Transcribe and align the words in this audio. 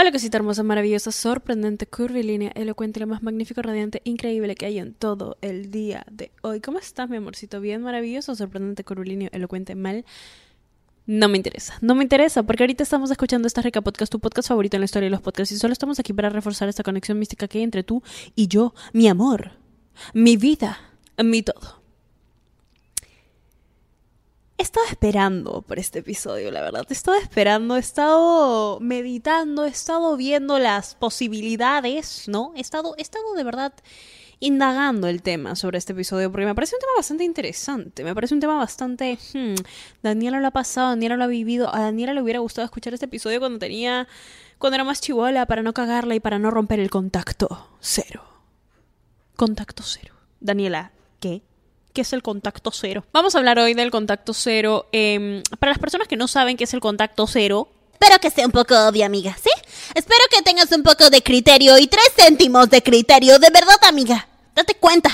Hola 0.00 0.12
cosita 0.12 0.36
hermosa, 0.36 0.62
maravillosa, 0.62 1.10
sorprendente, 1.10 1.84
curvilínea, 1.84 2.52
elocuente, 2.54 3.00
lo 3.00 3.08
más 3.08 3.20
magnífico, 3.20 3.62
radiante, 3.62 4.00
increíble 4.04 4.54
que 4.54 4.66
hay 4.66 4.78
en 4.78 4.94
todo 4.94 5.38
el 5.40 5.72
día 5.72 6.06
de 6.08 6.30
hoy. 6.42 6.60
¿Cómo 6.60 6.78
estás, 6.78 7.10
mi 7.10 7.16
amorcito? 7.16 7.60
¿Bien, 7.60 7.82
maravilloso, 7.82 8.36
sorprendente, 8.36 8.84
curvilíneo, 8.84 9.28
elocuente, 9.32 9.74
mal? 9.74 10.04
No 11.06 11.28
me 11.28 11.36
interesa, 11.36 11.78
no 11.80 11.96
me 11.96 12.04
interesa, 12.04 12.44
porque 12.44 12.62
ahorita 12.62 12.84
estamos 12.84 13.10
escuchando 13.10 13.48
esta 13.48 13.60
rica 13.60 13.80
podcast, 13.80 14.12
tu 14.12 14.20
podcast 14.20 14.50
favorito 14.50 14.76
en 14.76 14.82
la 14.82 14.84
historia 14.84 15.06
de 15.08 15.10
los 15.10 15.20
podcasts, 15.20 15.50
y 15.50 15.58
solo 15.58 15.72
estamos 15.72 15.98
aquí 15.98 16.12
para 16.12 16.28
reforzar 16.28 16.68
esta 16.68 16.84
conexión 16.84 17.18
mística 17.18 17.48
que 17.48 17.58
hay 17.58 17.64
entre 17.64 17.82
tú 17.82 18.00
y 18.36 18.46
yo, 18.46 18.74
mi 18.92 19.08
amor, 19.08 19.50
mi 20.14 20.36
vida, 20.36 20.78
mi 21.16 21.42
todo. 21.42 21.77
He 24.58 24.62
estado 24.64 24.86
esperando 24.86 25.62
por 25.62 25.78
este 25.78 26.00
episodio, 26.00 26.50
la 26.50 26.60
verdad. 26.60 26.84
He 26.88 26.92
estado 26.92 27.16
esperando, 27.16 27.76
he 27.76 27.78
estado 27.78 28.80
meditando, 28.80 29.64
he 29.64 29.68
estado 29.68 30.16
viendo 30.16 30.58
las 30.58 30.96
posibilidades, 30.96 32.24
¿no? 32.26 32.52
He 32.56 32.60
estado, 32.60 32.96
he 32.98 33.02
estado 33.02 33.34
de 33.34 33.44
verdad 33.44 33.72
indagando 34.40 35.06
el 35.06 35.22
tema 35.22 35.54
sobre 35.54 35.78
este 35.78 35.92
episodio 35.92 36.30
porque 36.32 36.44
me 36.44 36.56
parece 36.56 36.74
un 36.74 36.80
tema 36.80 36.92
bastante 36.96 37.22
interesante, 37.22 38.02
me 38.02 38.16
parece 38.16 38.34
un 38.34 38.40
tema 38.40 38.56
bastante... 38.56 39.16
Hmm, 39.32 39.54
Daniela 40.02 40.40
lo 40.40 40.48
ha 40.48 40.50
pasado, 40.50 40.88
Daniela 40.88 41.16
lo 41.16 41.24
ha 41.24 41.28
vivido, 41.28 41.72
a 41.72 41.80
Daniela 41.80 42.12
le 42.12 42.20
hubiera 42.20 42.40
gustado 42.40 42.64
escuchar 42.64 42.94
este 42.94 43.06
episodio 43.06 43.38
cuando 43.38 43.60
tenía... 43.60 44.08
cuando 44.58 44.74
era 44.74 44.84
más 44.84 45.00
chivola 45.00 45.46
para 45.46 45.62
no 45.62 45.72
cagarla 45.72 46.16
y 46.16 46.20
para 46.20 46.40
no 46.40 46.50
romper 46.50 46.80
el 46.80 46.90
contacto 46.90 47.68
cero. 47.78 48.24
Contacto 49.36 49.84
cero. 49.84 50.14
Daniela, 50.40 50.90
¿qué? 51.20 51.42
Qué 51.98 52.02
es 52.02 52.12
el 52.12 52.22
contacto 52.22 52.70
cero. 52.70 53.04
Vamos 53.12 53.34
a 53.34 53.38
hablar 53.38 53.58
hoy 53.58 53.74
del 53.74 53.90
contacto 53.90 54.32
cero. 54.32 54.86
Em, 54.92 55.42
para 55.58 55.72
las 55.72 55.80
personas 55.80 56.06
que 56.06 56.16
no 56.16 56.28
saben 56.28 56.56
qué 56.56 56.62
es 56.62 56.72
el 56.72 56.80
contacto 56.80 57.26
cero, 57.26 57.68
Espero 57.92 58.20
que 58.20 58.30
sea 58.30 58.46
un 58.46 58.52
poco 58.52 58.76
obvia, 58.86 59.06
amiga, 59.06 59.36
¿sí? 59.42 59.50
Espero 59.92 60.20
que 60.30 60.40
tengas 60.42 60.70
un 60.70 60.84
poco 60.84 61.10
de 61.10 61.20
criterio 61.20 61.76
y 61.78 61.88
tres 61.88 62.12
céntimos 62.14 62.70
de 62.70 62.80
criterio, 62.80 63.40
de 63.40 63.50
verdad, 63.50 63.76
amiga. 63.88 64.28
Date 64.54 64.76
cuenta. 64.76 65.10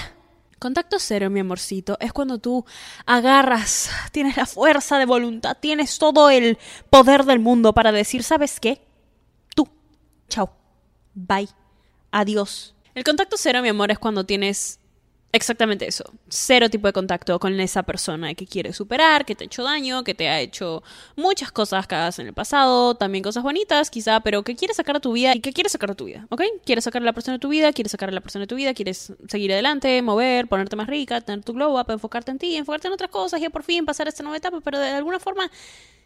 Contacto 0.58 0.98
cero, 0.98 1.31
mi 1.31 1.41
amorcito, 1.41 1.97
es 1.98 2.12
cuando 2.12 2.36
tú 2.36 2.67
agarras, 3.06 3.89
tienes 4.12 4.36
la 4.36 4.45
fuerza 4.45 4.98
de 4.98 5.06
voluntad, 5.06 5.56
tienes 5.58 5.97
todo 5.97 6.28
el 6.28 6.58
poder 6.91 7.25
del 7.25 7.39
mundo 7.39 7.73
para 7.73 7.91
decir, 7.91 8.23
¿sabes 8.23 8.61
qué? 8.61 8.83
Tú, 9.56 9.67
chao, 10.28 10.53
bye, 11.14 11.48
adiós. 12.11 12.75
El 12.95 13.05
contacto 13.05 13.36
cero, 13.39 13.62
mi 13.62 13.70
amor, 13.70 13.91
es 13.91 13.98
cuando 13.98 14.27
tienes 14.27 14.78
Exactamente 15.34 15.84
eso. 15.88 16.04
Cero 16.28 16.70
tipo 16.70 16.86
de 16.86 16.92
contacto 16.92 17.40
con 17.40 17.58
esa 17.58 17.82
persona 17.82 18.34
que 18.34 18.46
quiere 18.46 18.72
superar, 18.72 19.24
que 19.24 19.34
te 19.34 19.42
ha 19.42 19.46
hecho 19.46 19.64
daño, 19.64 20.04
que 20.04 20.14
te 20.14 20.28
ha 20.28 20.38
hecho 20.40 20.84
muchas 21.16 21.50
cosas 21.50 21.88
cagadas 21.88 22.20
en 22.20 22.28
el 22.28 22.32
pasado, 22.32 22.94
también 22.94 23.24
cosas 23.24 23.42
bonitas 23.42 23.90
quizá, 23.90 24.20
pero 24.20 24.44
que 24.44 24.55
quiere 24.55 24.74
sacar 24.74 24.94
a 24.94 25.00
tu 25.00 25.10
vida 25.10 25.34
y 25.34 25.40
que 25.40 25.52
quiere 25.52 25.68
sacar 25.68 25.90
a 25.90 25.96
tu 25.96 26.05
vida, 26.05 26.24
¿ok? 26.30 26.42
Quieres 26.64 26.84
sacar 26.84 27.02
a 27.02 27.05
la 27.05 27.12
persona 27.12 27.32
de 27.32 27.40
tu 27.40 27.48
vida, 27.48 27.72
quieres 27.72 27.90
sacar 27.90 28.10
a 28.10 28.12
la 28.12 28.20
persona 28.20 28.44
de 28.44 28.46
tu 28.46 28.55
vida, 28.55 28.74
quieres 28.74 29.12
seguir 29.27 29.52
adelante, 29.52 30.00
mover, 30.02 30.46
ponerte 30.46 30.77
más 30.77 30.86
rica, 30.86 31.20
tener 31.20 31.44
tu 31.44 31.52
glow 31.52 31.80
up, 31.80 31.90
enfocarte 31.90 32.30
en 32.30 32.38
ti, 32.38 32.55
enfocarte 32.55 32.86
en 32.86 32.92
otras 32.92 33.10
cosas 33.10 33.42
y 33.42 33.48
por 33.48 33.64
fin 33.64 33.84
pasar 33.84 34.06
a 34.06 34.10
esta 34.10 34.22
nueva 34.22 34.36
etapa, 34.36 34.60
pero 34.60 34.78
de 34.78 34.90
alguna 34.90 35.18
forma 35.18 35.50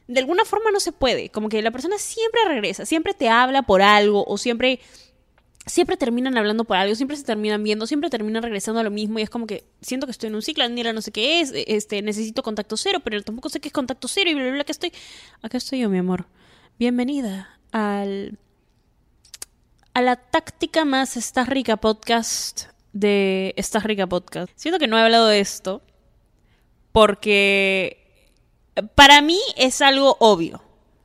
de 0.06 0.20
alguna 0.20 0.46
forma 0.46 0.70
no 0.70 0.80
se 0.80 0.92
puede, 0.92 1.28
como 1.28 1.50
que 1.50 1.60
la 1.60 1.70
persona 1.70 1.98
siempre 1.98 2.40
regresa, 2.46 2.86
siempre 2.86 3.12
te 3.12 3.28
habla 3.28 3.60
por 3.60 3.82
algo 3.82 4.24
o 4.26 4.38
siempre 4.38 4.80
siempre 5.68 5.96
terminan 5.96 6.36
hablando 6.36 6.64
por 6.64 6.76
algo, 6.76 6.94
siempre 6.94 7.16
se 7.16 7.24
terminan 7.24 7.62
viendo, 7.62 7.86
siempre 7.86 8.10
terminan 8.10 8.42
regresando 8.42 8.80
a 8.80 8.82
lo 8.82 8.90
mismo 8.90 9.18
y 9.18 9.22
es 9.22 9.30
como 9.30 9.46
que 9.46 9.64
siento 9.80 10.06
que 10.06 10.12
estoy 10.12 10.28
en 10.28 10.34
un 10.34 10.42
ciclo, 10.42 10.64
Daniela 10.64 10.92
no 10.92 11.02
sé 11.02 11.12
qué 11.12 11.40
es, 11.40 11.52
este, 11.54 12.02
necesito 12.02 12.42
contacto 12.42 12.76
cero, 12.76 13.00
pero 13.04 13.22
tampoco 13.22 13.48
sé 13.48 13.60
qué 13.60 13.68
es 13.68 13.74
contacto 13.74 14.08
cero 14.08 14.30
y 14.30 14.34
bla, 14.34 14.44
bla, 14.44 14.52
bla, 14.52 14.64
que 14.64 14.72
estoy... 14.72 14.92
Acá 15.42 15.58
estoy 15.58 15.80
yo, 15.80 15.88
mi 15.88 15.98
amor. 15.98 16.26
Bienvenida 16.78 17.58
al... 17.72 18.38
a 19.94 20.02
la 20.02 20.16
táctica 20.16 20.84
más 20.84 21.16
Estás 21.16 21.48
Rica 21.48 21.76
podcast 21.76 22.64
de 22.92 23.54
Estás 23.56 23.84
Rica 23.84 24.06
podcast. 24.06 24.50
Siento 24.56 24.78
que 24.78 24.86
no 24.86 24.98
he 24.98 25.02
hablado 25.02 25.28
de 25.28 25.40
esto 25.40 25.82
porque 26.92 27.98
para 28.94 29.20
mí 29.22 29.38
es 29.56 29.82
algo 29.82 30.16
obvio. 30.20 30.62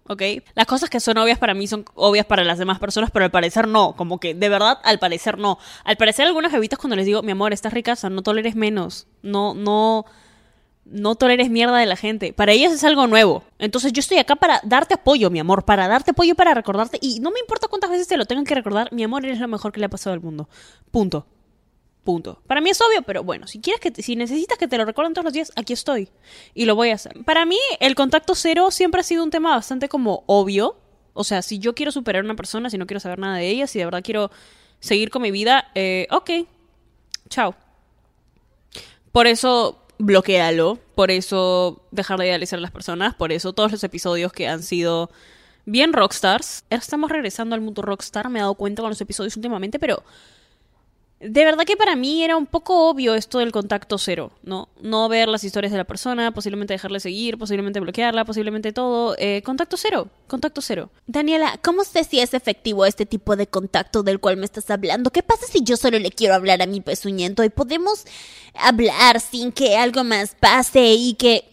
¿Ok? 0.07 0.21
Las 0.55 0.65
cosas 0.65 0.89
que 0.89 0.99
son 0.99 1.17
obvias 1.17 1.39
para 1.39 1.53
mí 1.53 1.67
son 1.67 1.85
obvias 1.95 2.25
para 2.25 2.43
las 2.43 2.57
demás 2.57 2.79
personas, 2.79 3.11
pero 3.11 3.25
al 3.25 3.31
parecer 3.31 3.67
no, 3.67 3.95
como 3.95 4.19
que 4.19 4.33
de 4.33 4.49
verdad 4.49 4.79
al 4.83 4.99
parecer 4.99 5.37
no. 5.37 5.57
Al 5.83 5.97
parecer 5.97 6.25
algunas 6.27 6.51
bebitas 6.51 6.79
cuando 6.79 6.95
les 6.95 7.05
digo, 7.05 7.21
mi 7.23 7.31
amor, 7.31 7.53
estás 7.53 7.73
rica, 7.73 7.95
no 8.09 8.21
toleres 8.21 8.55
menos, 8.55 9.07
no, 9.21 9.53
no, 9.53 10.05
no 10.85 11.15
toleres 11.15 11.49
mierda 11.49 11.77
de 11.77 11.85
la 11.85 11.95
gente. 11.95 12.33
Para 12.33 12.51
ellas 12.51 12.73
es 12.73 12.83
algo 12.83 13.07
nuevo. 13.07 13.43
Entonces 13.59 13.93
yo 13.93 13.99
estoy 13.99 14.17
acá 14.17 14.35
para 14.35 14.59
darte 14.63 14.95
apoyo, 14.95 15.29
mi 15.29 15.39
amor, 15.39 15.63
para 15.63 15.87
darte 15.87 16.11
apoyo, 16.11 16.35
para 16.35 16.53
recordarte, 16.53 16.97
y 17.01 17.19
no 17.19 17.31
me 17.31 17.39
importa 17.39 17.67
cuántas 17.67 17.89
veces 17.89 18.07
te 18.07 18.17
lo 18.17 18.25
tengan 18.25 18.45
que 18.45 18.55
recordar, 18.55 18.91
mi 18.91 19.03
amor, 19.03 19.25
eres 19.25 19.39
lo 19.39 19.47
mejor 19.47 19.71
que 19.71 19.79
le 19.79 19.85
ha 19.85 19.89
pasado 19.89 20.13
al 20.13 20.21
mundo. 20.21 20.49
Punto. 20.91 21.25
Punto. 22.03 22.41
Para 22.47 22.59
mí 22.59 22.69
es 22.69 22.81
obvio, 22.81 23.01
pero 23.03 23.23
bueno, 23.23 23.47
si 23.47 23.61
quieres 23.61 23.79
que 23.79 24.01
si 24.01 24.17
necesitas 24.17 24.57
que 24.57 24.67
te 24.67 24.77
lo 24.77 24.83
recuerden 24.83 25.13
todos 25.13 25.23
los 25.23 25.33
días, 25.33 25.53
aquí 25.55 25.71
estoy 25.71 26.09
y 26.53 26.65
lo 26.65 26.75
voy 26.75 26.89
a 26.89 26.95
hacer. 26.95 27.23
Para 27.23 27.45
mí 27.45 27.57
el 27.79 27.95
contacto 27.95 28.35
cero 28.35 28.71
siempre 28.71 28.99
ha 29.01 29.03
sido 29.03 29.23
un 29.23 29.29
tema 29.29 29.51
bastante 29.55 29.87
como 29.87 30.23
obvio. 30.27 30.75
O 31.13 31.23
sea, 31.23 31.41
si 31.41 31.59
yo 31.59 31.73
quiero 31.73 31.91
superar 31.91 32.23
a 32.23 32.25
una 32.25 32.35
persona, 32.35 32.69
si 32.69 32.77
no 32.77 32.87
quiero 32.87 32.99
saber 32.99 33.19
nada 33.19 33.37
de 33.37 33.47
ella, 33.47 33.67
si 33.67 33.79
de 33.79 33.85
verdad 33.85 34.01
quiero 34.03 34.31
seguir 34.81 35.11
con 35.11 35.21
mi 35.21 35.31
vida, 35.31 35.71
eh, 35.75 36.07
ok, 36.11 36.29
chao. 37.29 37.55
Por 39.13 39.27
eso 39.27 39.79
bloquealo, 39.97 40.79
por 40.95 41.09
eso 41.09 41.85
dejar 41.91 42.19
de 42.19 42.25
idealizar 42.25 42.59
a 42.59 42.61
las 42.61 42.71
personas, 42.71 43.15
por 43.15 43.31
eso 43.31 43.53
todos 43.53 43.71
los 43.71 43.83
episodios 43.83 44.33
que 44.33 44.49
han 44.49 44.61
sido 44.61 45.09
bien 45.65 45.93
rockstars. 45.93 46.65
Estamos 46.69 47.09
regresando 47.09 47.55
al 47.55 47.61
mundo 47.61 47.81
rockstar, 47.81 48.29
me 48.29 48.39
he 48.39 48.41
dado 48.41 48.55
cuenta 48.55 48.81
con 48.81 48.89
los 48.89 48.99
episodios 48.99 49.37
últimamente, 49.37 49.79
pero 49.79 50.03
de 51.25 51.45
verdad 51.45 51.63
que 51.63 51.77
para 51.77 51.95
mí 51.95 52.23
era 52.23 52.35
un 52.35 52.45
poco 52.45 52.89
obvio 52.89 53.15
esto 53.15 53.39
del 53.39 53.51
contacto 53.51 53.97
cero, 53.97 54.31
¿no? 54.43 54.69
No 54.81 55.07
ver 55.07 55.29
las 55.29 55.43
historias 55.43 55.71
de 55.71 55.77
la 55.77 55.85
persona, 55.85 56.33
posiblemente 56.33 56.73
dejarle 56.73 56.99
seguir, 56.99 57.37
posiblemente 57.37 57.79
bloquearla, 57.79 58.25
posiblemente 58.25 58.73
todo. 58.73 59.15
Eh, 59.17 59.41
contacto 59.43 59.77
cero, 59.77 60.09
contacto 60.27 60.61
cero. 60.61 60.89
Daniela, 61.07 61.57
¿cómo 61.63 61.83
sé 61.83 62.03
si 62.03 62.19
es 62.19 62.33
efectivo 62.33 62.85
este 62.85 63.05
tipo 63.05 63.35
de 63.35 63.47
contacto 63.47 64.03
del 64.03 64.19
cual 64.19 64.37
me 64.37 64.45
estás 64.45 64.69
hablando? 64.69 65.11
¿Qué 65.11 65.23
pasa 65.23 65.45
si 65.47 65.63
yo 65.63 65.77
solo 65.77 65.97
le 65.97 66.11
quiero 66.11 66.35
hablar 66.35 66.61
a 66.61 66.67
mi 66.67 66.81
pezuñento 66.81 67.43
y 67.43 67.49
podemos 67.49 68.05
hablar 68.55 69.21
sin 69.21 69.51
que 69.51 69.77
algo 69.77 70.03
más 70.03 70.35
pase 70.35 70.93
y 70.93 71.13
que... 71.13 71.45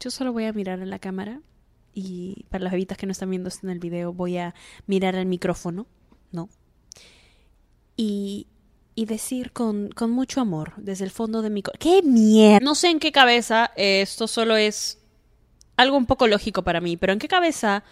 Yo 0.00 0.10
solo 0.10 0.32
voy 0.32 0.44
a 0.44 0.52
mirar 0.52 0.80
a 0.80 0.86
la 0.86 0.98
cámara 0.98 1.40
y 1.94 2.44
para 2.50 2.64
las 2.64 2.72
bebitas 2.72 2.98
que 2.98 3.06
no 3.06 3.12
están 3.12 3.30
viendo 3.30 3.48
esto 3.48 3.66
en 3.66 3.70
el 3.70 3.78
video 3.78 4.12
voy 4.12 4.38
a 4.38 4.54
mirar 4.86 5.16
al 5.16 5.26
micrófono, 5.26 5.86
¿no? 6.30 6.48
Y, 7.98 8.46
y 8.94 9.04
decir 9.04 9.52
con, 9.52 9.90
con, 9.90 10.10
mucho 10.10 10.40
amor 10.40 10.72
desde 10.76 11.04
el 11.04 11.10
fondo 11.10 11.42
de 11.42 11.50
mi 11.50 11.62
corazón. 11.62 11.80
¡Qué 11.80 12.00
mierda! 12.02 12.64
No 12.64 12.74
sé 12.74 12.88
en 12.88 13.00
qué 13.00 13.12
cabeza 13.12 13.72
eh, 13.76 14.00
esto 14.00 14.28
solo 14.28 14.56
es 14.56 14.98
algo 15.76 15.96
un 15.98 16.06
poco 16.06 16.28
lógico 16.28 16.62
para 16.62 16.80
mí, 16.80 16.96
pero 16.96 17.12
en 17.12 17.18
qué 17.18 17.28
cabeza 17.28 17.82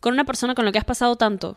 con 0.00 0.12
una 0.12 0.24
persona 0.24 0.54
con 0.54 0.64
la 0.64 0.70
que 0.70 0.78
has 0.78 0.84
pasado 0.84 1.16
tanto, 1.16 1.56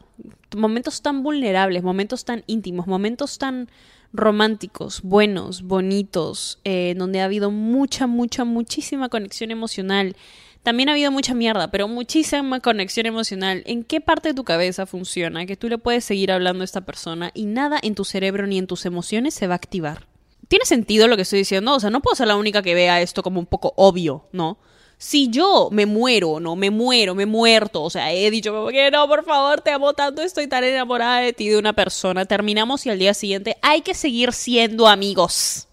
momentos 0.56 1.02
tan 1.02 1.22
vulnerables, 1.22 1.84
momentos 1.84 2.26
tan 2.26 2.44
íntimos, 2.48 2.88
momentos 2.88 3.38
tan 3.38 3.70
románticos, 4.14 5.02
buenos, 5.02 5.62
bonitos, 5.64 6.60
eh, 6.64 6.96
donde 6.98 7.22
ha 7.22 7.26
habido 7.26 7.52
mucha, 7.52 8.08
mucha, 8.08 8.46
muchísima 8.46 9.10
conexión 9.10 9.52
emocional 9.52 10.16
también 10.64 10.90
ha 10.90 10.92
habido 10.92 11.12
mucha 11.12 11.34
mierda, 11.34 11.72
pero 11.72 11.88
muchísima 11.88 12.60
conexión 12.60 13.08
emocional. 13.08 13.64
¿En 13.66 13.84
qué 13.84 14.00
parte 14.00 14.30
de 14.30 14.36
tu 14.36 14.44
cabeza 14.44 14.86
funciona 14.86 15.46
que 15.46 15.58
tú 15.58 15.70
le 15.70 15.78
puedes 15.78 16.06
seguir 16.06 16.32
hablando 16.32 16.62
a 16.62 16.66
esta 16.66 16.82
persona 16.82 17.32
y 17.34 17.46
nada 17.46 17.80
en 17.82 17.96
tu 17.96 18.06
cerebro 18.06 18.46
ni 18.46 18.60
en 18.60 18.68
tus 18.68 18.86
emociones 18.86 19.34
se 19.34 19.48
va 19.48 19.56
a 19.56 19.58
activar? 19.58 20.08
¿Tiene 20.48 20.66
sentido 20.66 21.08
lo 21.08 21.16
que 21.16 21.24
estoy 21.24 21.40
diciendo? 21.40 21.74
O 21.74 21.80
sea, 21.80 21.90
no 21.90 22.02
puedo 22.02 22.16
ser 22.16 22.28
la 22.28 22.36
única 22.36 22.62
que 22.62 22.76
vea 22.76 23.02
esto 23.02 23.24
como 23.24 23.40
un 23.40 23.46
poco 23.46 23.74
obvio, 23.76 24.26
¿no? 24.34 24.60
Si 24.98 25.30
yo 25.30 25.70
me 25.72 25.88
muero, 25.88 26.40
no, 26.40 26.56
me 26.56 26.70
muero, 26.70 27.16
me 27.16 27.24
he 27.24 27.26
muerto, 27.26 27.82
o 27.82 27.90
sea, 27.90 28.14
he 28.14 28.30
dicho 28.30 28.68
que 28.68 28.92
no, 28.92 29.08
por 29.08 29.26
favor, 29.26 29.62
te 29.62 29.72
amo 29.72 29.94
tanto, 29.94 30.22
estoy 30.22 30.46
tan 30.46 30.64
enamorada 30.64 31.22
de 31.22 31.34
ti, 31.34 31.50
de 31.50 31.58
una 31.58 31.74
persona, 31.74 32.26
terminamos 32.26 32.86
y 32.86 32.92
al 32.92 33.00
día 33.00 33.16
siguiente 33.16 33.58
hay 33.64 33.82
que 33.82 33.96
seguir 33.96 34.32
siendo 34.32 34.88
amigos. 34.88 35.70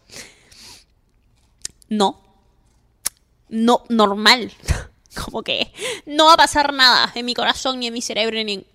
No, 1.91 2.28
no 3.49 3.85
normal. 3.89 4.53
Como 5.25 5.43
que 5.43 5.73
no 6.07 6.27
va 6.27 6.35
a 6.35 6.37
pasar 6.37 6.73
nada 6.73 7.11
en 7.15 7.27
mi 7.27 7.35
corazón, 7.35 7.81
ni 7.81 7.87
en 7.87 7.95
mi 7.95 8.03
cerebro, 8.03 8.43
ni 8.45 8.53
en... 8.53 8.67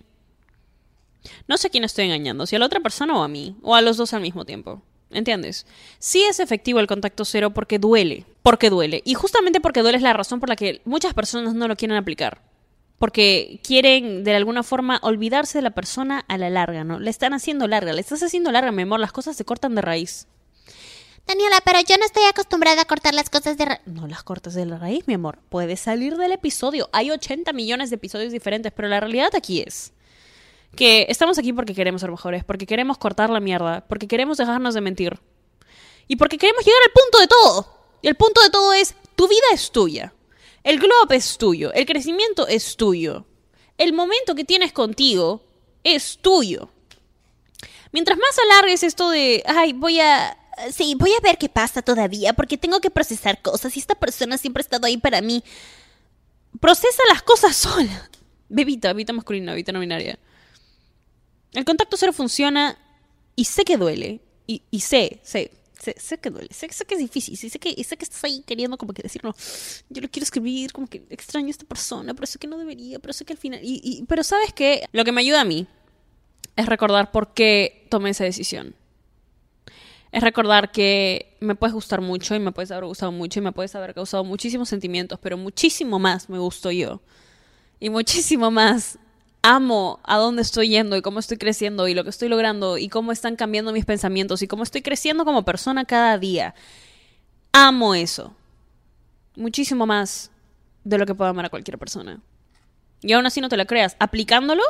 No 1.48 1.56
sé 1.56 1.70
quién 1.70 1.84
estoy 1.84 2.06
engañando, 2.06 2.46
si 2.46 2.56
a 2.56 2.58
la 2.58 2.66
otra 2.66 2.80
persona 2.80 3.16
o 3.16 3.22
a 3.22 3.28
mí, 3.28 3.56
o 3.62 3.74
a 3.74 3.80
los 3.80 3.96
dos 3.96 4.12
al 4.12 4.20
mismo 4.20 4.44
tiempo. 4.44 4.82
¿Entiendes? 5.10 5.66
Sí 5.98 6.22
es 6.24 6.40
efectivo 6.40 6.80
el 6.80 6.86
contacto 6.86 7.24
cero 7.24 7.50
porque 7.50 7.78
duele, 7.78 8.26
porque 8.42 8.68
duele. 8.68 9.00
Y 9.04 9.14
justamente 9.14 9.60
porque 9.60 9.82
duele 9.82 9.96
es 9.96 10.02
la 10.02 10.12
razón 10.12 10.40
por 10.40 10.48
la 10.48 10.56
que 10.56 10.82
muchas 10.84 11.14
personas 11.14 11.54
no 11.54 11.68
lo 11.68 11.76
quieren 11.76 11.96
aplicar. 11.96 12.42
Porque 12.98 13.60
quieren 13.62 14.24
de 14.24 14.34
alguna 14.34 14.62
forma 14.62 14.98
olvidarse 15.02 15.58
de 15.58 15.62
la 15.62 15.70
persona 15.70 16.24
a 16.26 16.36
la 16.36 16.50
larga, 16.50 16.84
¿no? 16.84 16.98
Le 16.98 17.10
están 17.10 17.32
haciendo 17.32 17.68
larga, 17.68 17.92
le 17.92 18.00
estás 18.00 18.22
haciendo 18.22 18.50
larga, 18.50 18.72
mi 18.72 18.82
amor, 18.82 19.00
las 19.00 19.12
cosas 19.12 19.36
se 19.36 19.44
cortan 19.44 19.74
de 19.74 19.82
raíz. 19.82 20.26
Daniela, 21.26 21.60
pero 21.64 21.80
yo 21.80 21.96
no 21.96 22.04
estoy 22.04 22.24
acostumbrada 22.24 22.82
a 22.82 22.84
cortar 22.84 23.14
las 23.14 23.30
cosas 23.30 23.56
de... 23.56 23.64
ra- 23.64 23.80
No 23.86 24.06
las 24.06 24.22
cortes 24.22 24.52
de 24.54 24.66
la 24.66 24.78
raíz, 24.78 25.06
mi 25.06 25.14
amor. 25.14 25.38
Puedes 25.48 25.80
salir 25.80 26.16
del 26.16 26.32
episodio. 26.32 26.90
Hay 26.92 27.10
80 27.10 27.52
millones 27.54 27.88
de 27.90 27.96
episodios 27.96 28.30
diferentes, 28.32 28.72
pero 28.72 28.88
la 28.88 29.00
realidad 29.00 29.30
aquí 29.34 29.60
es 29.62 29.92
que 30.76 31.06
estamos 31.08 31.38
aquí 31.38 31.52
porque 31.52 31.72
queremos 31.74 32.00
ser 32.00 32.10
mejores, 32.10 32.42
porque 32.44 32.66
queremos 32.66 32.98
cortar 32.98 33.30
la 33.30 33.40
mierda, 33.40 33.84
porque 33.88 34.08
queremos 34.08 34.38
dejarnos 34.38 34.74
de 34.74 34.80
mentir 34.80 35.18
y 36.08 36.16
porque 36.16 36.36
queremos 36.36 36.64
llegar 36.64 36.80
al 36.84 36.92
punto 36.92 37.18
de 37.20 37.26
todo. 37.28 37.78
Y 38.02 38.08
el 38.08 38.16
punto 38.16 38.42
de 38.42 38.50
todo 38.50 38.72
es, 38.74 38.94
tu 39.16 39.26
vida 39.28 39.46
es 39.52 39.70
tuya. 39.70 40.12
El 40.62 40.78
globo 40.78 41.10
es 41.10 41.38
tuyo. 41.38 41.72
El 41.72 41.86
crecimiento 41.86 42.46
es 42.48 42.76
tuyo. 42.76 43.24
El 43.78 43.92
momento 43.94 44.34
que 44.34 44.44
tienes 44.44 44.72
contigo 44.72 45.42
es 45.84 46.18
tuyo. 46.20 46.68
Mientras 47.92 48.18
más 48.18 48.36
alargues 48.50 48.82
esto 48.82 49.08
de, 49.10 49.42
ay, 49.46 49.72
voy 49.72 50.00
a... 50.00 50.36
Sí, 50.72 50.94
voy 50.98 51.10
a 51.12 51.20
ver 51.22 51.38
qué 51.38 51.48
pasa 51.48 51.82
todavía, 51.82 52.32
porque 52.32 52.56
tengo 52.58 52.80
que 52.80 52.90
procesar 52.90 53.42
cosas 53.42 53.76
y 53.76 53.80
esta 53.80 53.94
persona 53.94 54.38
siempre 54.38 54.60
ha 54.60 54.64
estado 54.64 54.86
ahí 54.86 54.96
para 54.96 55.20
mí. 55.20 55.42
Procesa 56.60 57.02
las 57.08 57.22
cosas 57.22 57.56
sola. 57.56 58.10
Bebita, 58.48 58.88
bebita 58.92 59.12
masculina, 59.12 59.52
bebita 59.52 59.72
no 59.72 59.80
binaria. 59.80 60.18
El 61.52 61.64
contacto 61.64 61.96
cero 61.96 62.12
funciona 62.12 62.78
y 63.36 63.44
sé 63.44 63.64
que 63.64 63.76
duele. 63.76 64.20
Y, 64.46 64.62
y 64.70 64.80
sé, 64.80 65.20
sé, 65.22 65.50
sé, 65.80 65.94
sé 65.98 66.18
que 66.18 66.30
duele. 66.30 66.48
Sé, 66.52 66.70
sé 66.72 66.84
que 66.84 66.94
es 66.94 67.00
difícil. 67.00 67.36
Sé 67.36 67.58
que, 67.58 67.82
sé 67.82 67.96
que 67.96 68.04
estás 68.04 68.22
ahí 68.24 68.42
queriendo 68.46 68.76
como 68.76 68.92
que 68.92 69.02
decir, 69.02 69.24
no, 69.24 69.34
yo 69.88 70.02
lo 70.02 70.08
quiero 70.10 70.24
escribir, 70.24 70.72
como 70.72 70.86
que 70.86 71.02
extraño 71.10 71.48
a 71.48 71.50
esta 71.50 71.64
persona, 71.64 72.14
pero 72.14 72.26
sé 72.26 72.38
que 72.38 72.46
no 72.46 72.58
debería, 72.58 72.98
pero 72.98 73.12
sé 73.12 73.24
que 73.24 73.32
al 73.32 73.38
final... 73.38 73.60
Y, 73.62 73.80
y- 73.82 74.04
pero 74.04 74.22
sabes 74.22 74.52
que 74.52 74.84
lo 74.92 75.04
que 75.04 75.12
me 75.12 75.20
ayuda 75.22 75.40
a 75.40 75.44
mí 75.44 75.66
es 76.56 76.66
recordar 76.66 77.10
por 77.10 77.32
qué 77.34 77.86
tomé 77.90 78.10
esa 78.10 78.24
decisión. 78.24 78.74
Es 80.14 80.22
recordar 80.22 80.70
que 80.70 81.36
me 81.40 81.56
puedes 81.56 81.74
gustar 81.74 82.00
mucho 82.00 82.36
y 82.36 82.38
me 82.38 82.52
puedes 82.52 82.70
haber 82.70 82.84
gustado 82.84 83.10
mucho 83.10 83.40
y 83.40 83.42
me 83.42 83.50
puedes 83.50 83.74
haber 83.74 83.94
causado 83.94 84.22
muchísimos 84.22 84.68
sentimientos, 84.68 85.18
pero 85.20 85.36
muchísimo 85.36 85.98
más 85.98 86.28
me 86.28 86.38
gusto 86.38 86.70
yo. 86.70 87.00
Y 87.80 87.90
muchísimo 87.90 88.52
más 88.52 88.96
amo 89.42 89.98
a 90.04 90.16
dónde 90.18 90.42
estoy 90.42 90.68
yendo 90.68 90.96
y 90.96 91.02
cómo 91.02 91.18
estoy 91.18 91.36
creciendo 91.36 91.88
y 91.88 91.94
lo 91.94 92.04
que 92.04 92.10
estoy 92.10 92.28
logrando 92.28 92.78
y 92.78 92.88
cómo 92.88 93.10
están 93.10 93.34
cambiando 93.34 93.72
mis 93.72 93.86
pensamientos 93.86 94.40
y 94.42 94.46
cómo 94.46 94.62
estoy 94.62 94.82
creciendo 94.82 95.24
como 95.24 95.44
persona 95.44 95.84
cada 95.84 96.16
día. 96.16 96.54
Amo 97.50 97.96
eso. 97.96 98.36
Muchísimo 99.34 99.84
más 99.84 100.30
de 100.84 100.96
lo 100.96 101.06
que 101.06 101.16
puedo 101.16 101.30
amar 101.30 101.46
a 101.46 101.50
cualquier 101.50 101.76
persona. 101.76 102.20
Y 103.02 103.14
aún 103.14 103.26
así 103.26 103.40
no 103.40 103.48
te 103.48 103.56
lo 103.56 103.66
creas. 103.66 103.96
Aplicándolo 103.98 104.62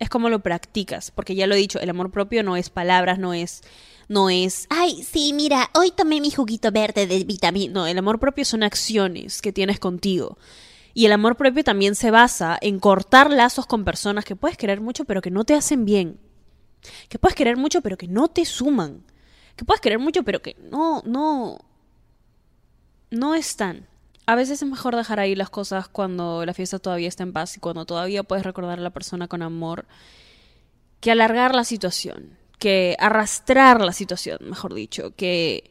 es 0.00 0.08
como 0.08 0.28
lo 0.28 0.40
practicas. 0.40 1.12
Porque 1.12 1.36
ya 1.36 1.46
lo 1.46 1.54
he 1.54 1.58
dicho, 1.58 1.78
el 1.78 1.88
amor 1.88 2.10
propio 2.10 2.42
no 2.42 2.56
es 2.56 2.68
palabras, 2.68 3.20
no 3.20 3.32
es. 3.32 3.62
No 4.08 4.30
es. 4.30 4.66
Ay, 4.70 5.02
sí, 5.02 5.32
mira, 5.32 5.70
hoy 5.74 5.90
tomé 5.90 6.20
mi 6.20 6.30
juguito 6.30 6.70
verde 6.70 7.06
de 7.06 7.24
vitamina. 7.24 7.72
No, 7.72 7.86
el 7.86 7.98
amor 7.98 8.18
propio 8.18 8.44
son 8.44 8.62
acciones 8.62 9.42
que 9.42 9.52
tienes 9.52 9.78
contigo. 9.78 10.38
Y 10.94 11.06
el 11.06 11.12
amor 11.12 11.36
propio 11.36 11.64
también 11.64 11.94
se 11.94 12.10
basa 12.10 12.58
en 12.60 12.78
cortar 12.78 13.30
lazos 13.30 13.66
con 13.66 13.84
personas 13.84 14.24
que 14.24 14.36
puedes 14.36 14.56
querer 14.56 14.80
mucho 14.80 15.04
pero 15.04 15.22
que 15.22 15.30
no 15.30 15.44
te 15.44 15.54
hacen 15.54 15.84
bien. 15.84 16.18
Que 17.08 17.18
puedes 17.18 17.34
querer 17.34 17.56
mucho 17.56 17.80
pero 17.80 17.96
que 17.96 18.08
no 18.08 18.28
te 18.28 18.44
suman. 18.44 19.04
Que 19.56 19.64
puedes 19.64 19.80
querer 19.80 19.98
mucho 19.98 20.22
pero 20.22 20.42
que 20.42 20.56
no, 20.70 21.02
no, 21.06 21.58
no 23.10 23.34
están. 23.34 23.86
A 24.26 24.34
veces 24.34 24.62
es 24.62 24.68
mejor 24.68 24.94
dejar 24.94 25.18
ahí 25.18 25.34
las 25.34 25.50
cosas 25.50 25.88
cuando 25.88 26.44
la 26.46 26.54
fiesta 26.54 26.78
todavía 26.78 27.08
está 27.08 27.22
en 27.22 27.32
paz 27.32 27.56
y 27.56 27.60
cuando 27.60 27.86
todavía 27.86 28.22
puedes 28.22 28.44
recordar 28.44 28.78
a 28.78 28.82
la 28.82 28.90
persona 28.90 29.28
con 29.28 29.42
amor 29.42 29.86
que 31.00 31.10
alargar 31.10 31.54
la 31.54 31.64
situación, 31.64 32.38
que 32.62 32.96
arrastrar 33.00 33.80
la 33.80 33.92
situación, 33.92 34.38
mejor 34.42 34.72
dicho, 34.74 35.14
que 35.16 35.68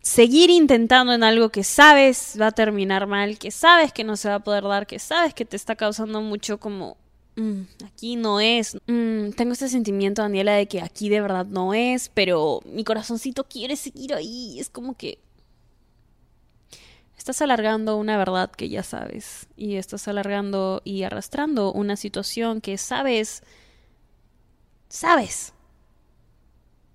seguir 0.00 0.50
intentando 0.50 1.12
en 1.12 1.24
algo 1.24 1.48
que 1.50 1.64
sabes 1.64 2.36
va 2.40 2.48
a 2.48 2.52
terminar 2.52 3.06
mal, 3.06 3.38
que 3.38 3.50
sabes 3.50 3.92
que 3.92 4.04
no 4.04 4.16
se 4.16 4.28
va 4.28 4.36
a 4.36 4.44
poder 4.44 4.62
dar, 4.64 4.86
que 4.86 4.98
sabes 4.98 5.34
que 5.34 5.44
te 5.44 5.56
está 5.56 5.74
causando 5.76 6.20
mucho 6.20 6.58
como 6.60 6.96
"Mm, 7.36 7.62
aquí 7.84 8.14
no 8.16 8.38
es. 8.38 8.76
Mm, 8.86 9.30
tengo 9.36 9.52
este 9.54 9.68
sentimiento, 9.68 10.22
Daniela, 10.22 10.52
de 10.54 10.66
que 10.68 10.80
aquí 10.82 11.08
de 11.08 11.20
verdad 11.20 11.46
no 11.46 11.74
es, 11.74 12.10
pero 12.14 12.60
mi 12.64 12.84
corazoncito 12.84 13.44
quiere 13.44 13.74
seguir 13.76 14.14
ahí. 14.14 14.60
Es 14.60 14.68
como 14.70 14.94
que 14.96 15.18
estás 17.18 17.40
alargando 17.42 17.96
una 17.96 18.16
verdad 18.18 18.50
que 18.50 18.68
ya 18.68 18.82
sabes 18.82 19.46
y 19.56 19.76
estás 19.76 20.06
alargando 20.08 20.80
y 20.84 21.02
arrastrando 21.02 21.72
una 21.72 21.96
situación 21.96 22.60
que 22.60 22.76
sabes, 22.78 23.42
sabes 24.94 25.52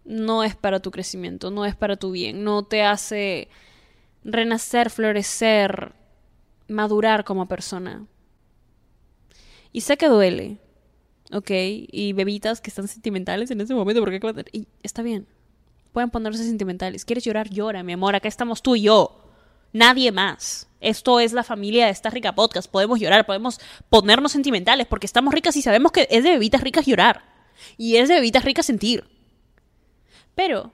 no 0.05 0.43
es 0.43 0.55
para 0.55 0.79
tu 0.79 0.89
crecimiento, 0.89 1.51
no 1.51 1.65
es 1.65 1.75
para 1.75 1.97
tu 1.97 2.11
bien, 2.11 2.43
no 2.43 2.63
te 2.63 2.81
hace 2.81 3.49
renacer, 4.23 4.89
florecer, 4.89 5.93
madurar 6.67 7.23
como 7.23 7.47
persona. 7.47 8.07
Y 9.71 9.81
sé 9.81 9.97
que 9.97 10.07
duele, 10.07 10.57
¿ok? 11.31 11.51
Y 11.51 12.13
bebitas 12.13 12.59
que 12.59 12.71
están 12.71 12.87
sentimentales 12.87 13.51
en 13.51 13.61
ese 13.61 13.75
momento, 13.75 14.01
porque 14.01 14.19
y 14.51 14.67
está 14.81 15.03
bien. 15.03 15.27
Pueden 15.91 16.09
ponerse 16.09 16.43
sentimentales. 16.43 17.05
¿Quieres 17.05 17.23
llorar? 17.23 17.49
Llora, 17.49 17.83
mi 17.83 17.93
amor. 17.93 18.15
Acá 18.15 18.27
estamos 18.27 18.63
tú 18.63 18.75
y 18.75 18.83
yo. 18.83 19.29
Nadie 19.73 20.11
más. 20.11 20.67
Esto 20.81 21.19
es 21.19 21.33
la 21.33 21.43
familia 21.43 21.85
de 21.85 21.91
esta 21.91 22.09
rica 22.09 22.33
podcast. 22.33 22.69
Podemos 22.69 22.99
llorar, 22.99 23.25
podemos 23.25 23.59
ponernos 23.89 24.31
sentimentales 24.31 24.87
porque 24.87 25.05
estamos 25.05 25.33
ricas 25.33 25.55
y 25.55 25.61
sabemos 25.61 25.91
que 25.91 26.07
es 26.09 26.23
de 26.23 26.31
bebitas 26.31 26.61
ricas 26.61 26.85
llorar. 26.85 27.38
Y 27.77 27.97
es 27.97 28.09
de 28.09 28.15
bebitas 28.15 28.45
ricas 28.45 28.65
sentir. 28.65 29.03
Pero, 30.35 30.71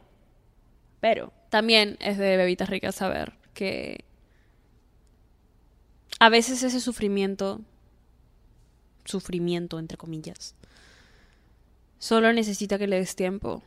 pero, 1.00 1.34
también 1.50 1.98
es 2.00 2.18
de 2.18 2.38
bebitas 2.38 2.70
ricas 2.70 2.96
saber 2.96 3.34
que 3.54 4.06
a 6.20 6.30
veces 6.30 6.64
ese 6.64 6.80
sufrimiento, 6.80 7.62
sufrimiento 9.06 9.80
entre 9.80 9.98
comillas, 9.98 10.56
solo 12.00 12.32
necesita 12.34 12.78
que 12.78 12.88
le 12.88 12.98
des 12.98 13.16
tiempo. 13.16 13.64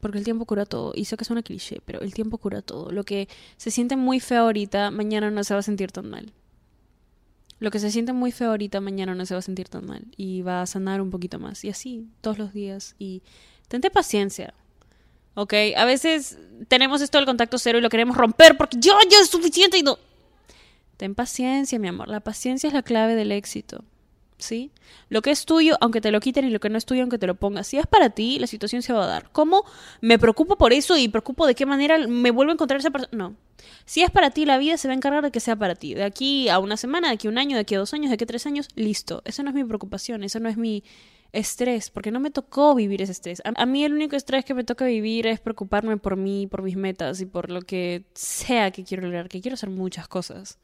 Porque 0.00 0.18
el 0.18 0.24
tiempo 0.24 0.46
cura 0.46 0.66
todo. 0.66 0.92
Y 0.96 1.04
sé 1.04 1.16
que 1.16 1.22
es 1.22 1.30
una 1.30 1.42
cliché, 1.42 1.80
pero 1.84 2.00
el 2.00 2.12
tiempo 2.12 2.38
cura 2.38 2.60
todo. 2.60 2.90
Lo 2.90 3.04
que 3.04 3.28
se 3.56 3.70
siente 3.70 3.94
muy 3.96 4.18
feo 4.18 4.42
ahorita, 4.42 4.90
mañana 4.90 5.30
no 5.30 5.44
se 5.44 5.54
va 5.54 5.60
a 5.60 5.62
sentir 5.62 5.92
tan 5.92 6.10
mal. 6.10 6.32
Lo 7.62 7.70
que 7.70 7.78
se 7.78 7.90
siente 7.90 8.12
muy 8.12 8.32
feo 8.32 8.50
ahorita, 8.50 8.80
mañana 8.80 9.14
no 9.14 9.24
se 9.24 9.34
va 9.34 9.38
a 9.38 9.42
sentir 9.42 9.68
tan 9.68 9.86
mal. 9.86 10.04
Y 10.16 10.42
va 10.42 10.62
a 10.62 10.66
sanar 10.66 11.00
un 11.00 11.10
poquito 11.10 11.38
más. 11.38 11.64
Y 11.64 11.70
así, 11.70 12.08
todos 12.20 12.36
los 12.36 12.52
días. 12.52 12.96
Y 12.98 13.22
Tente 13.72 13.90
paciencia. 13.90 14.52
¿Ok? 15.32 15.54
A 15.78 15.86
veces 15.86 16.36
tenemos 16.68 17.00
esto 17.00 17.16
del 17.16 17.24
contacto 17.24 17.56
cero 17.56 17.78
y 17.78 17.80
lo 17.80 17.88
queremos 17.88 18.18
romper 18.18 18.58
porque 18.58 18.76
yo 18.78 18.92
ya 19.10 19.18
es 19.18 19.30
suficiente 19.30 19.78
y 19.78 19.82
no. 19.82 19.98
Ten 20.98 21.14
paciencia, 21.14 21.78
mi 21.78 21.88
amor. 21.88 22.08
La 22.08 22.20
paciencia 22.20 22.66
es 22.66 22.74
la 22.74 22.82
clave 22.82 23.14
del 23.14 23.32
éxito. 23.32 23.82
¿Sí? 24.42 24.72
Lo 25.08 25.22
que 25.22 25.30
es 25.30 25.44
tuyo, 25.44 25.76
aunque 25.80 26.00
te 26.00 26.10
lo 26.10 26.18
quiten, 26.18 26.44
y 26.44 26.50
lo 26.50 26.58
que 26.58 26.68
no 26.68 26.76
es 26.76 26.84
tuyo, 26.84 27.02
aunque 27.02 27.16
te 27.16 27.28
lo 27.28 27.36
pongas. 27.36 27.68
Si 27.68 27.78
es 27.78 27.86
para 27.86 28.10
ti, 28.10 28.40
la 28.40 28.48
situación 28.48 28.82
se 28.82 28.92
va 28.92 29.04
a 29.04 29.06
dar. 29.06 29.30
¿Cómo 29.30 29.64
me 30.00 30.18
preocupo 30.18 30.58
por 30.58 30.72
eso 30.72 30.96
y 30.96 31.06
preocupo 31.06 31.46
de 31.46 31.54
qué 31.54 31.64
manera 31.64 31.96
me 32.08 32.32
vuelvo 32.32 32.50
a 32.50 32.54
encontrar 32.54 32.80
esa 32.80 32.90
persona? 32.90 33.16
No. 33.16 33.36
Si 33.84 34.02
es 34.02 34.10
para 34.10 34.30
ti, 34.30 34.44
la 34.44 34.58
vida 34.58 34.76
se 34.78 34.88
va 34.88 34.94
a 34.94 34.96
encargar 34.96 35.22
de 35.22 35.30
que 35.30 35.38
sea 35.38 35.54
para 35.54 35.76
ti. 35.76 35.94
De 35.94 36.02
aquí 36.02 36.48
a 36.48 36.58
una 36.58 36.76
semana, 36.76 37.08
de 37.08 37.14
aquí 37.14 37.28
a 37.28 37.30
un 37.30 37.38
año, 37.38 37.56
de 37.56 37.60
aquí 37.60 37.76
a 37.76 37.78
dos 37.78 37.94
años, 37.94 38.10
de 38.10 38.14
aquí 38.14 38.24
a 38.24 38.26
tres 38.26 38.46
años, 38.46 38.68
listo. 38.74 39.22
Esa 39.24 39.44
no 39.44 39.50
es 39.50 39.54
mi 39.54 39.62
preocupación, 39.62 40.24
eso 40.24 40.40
no 40.40 40.48
es 40.48 40.56
mi 40.56 40.82
estrés, 41.30 41.90
porque 41.90 42.10
no 42.10 42.18
me 42.18 42.32
tocó 42.32 42.74
vivir 42.74 43.00
ese 43.00 43.12
estrés. 43.12 43.42
A, 43.44 43.62
a, 43.62 43.64
mí 43.66 43.84
el 43.84 43.92
único 43.92 44.16
estrés 44.16 44.44
que 44.44 44.54
me 44.54 44.64
toca 44.64 44.86
vivir 44.86 45.28
es 45.28 45.38
preocuparme 45.38 45.98
por 45.98 46.16
mí, 46.16 46.48
por 46.48 46.62
mis 46.62 46.76
metas 46.76 47.20
y 47.20 47.26
por 47.26 47.48
lo 47.48 47.62
que 47.62 48.06
sea 48.14 48.72
que 48.72 48.82
quiero 48.82 49.04
lograr, 49.04 49.28
que 49.28 49.40
quiero 49.40 49.54
hacer 49.54 49.70
muchas 49.70 50.08
cosas. 50.08 50.58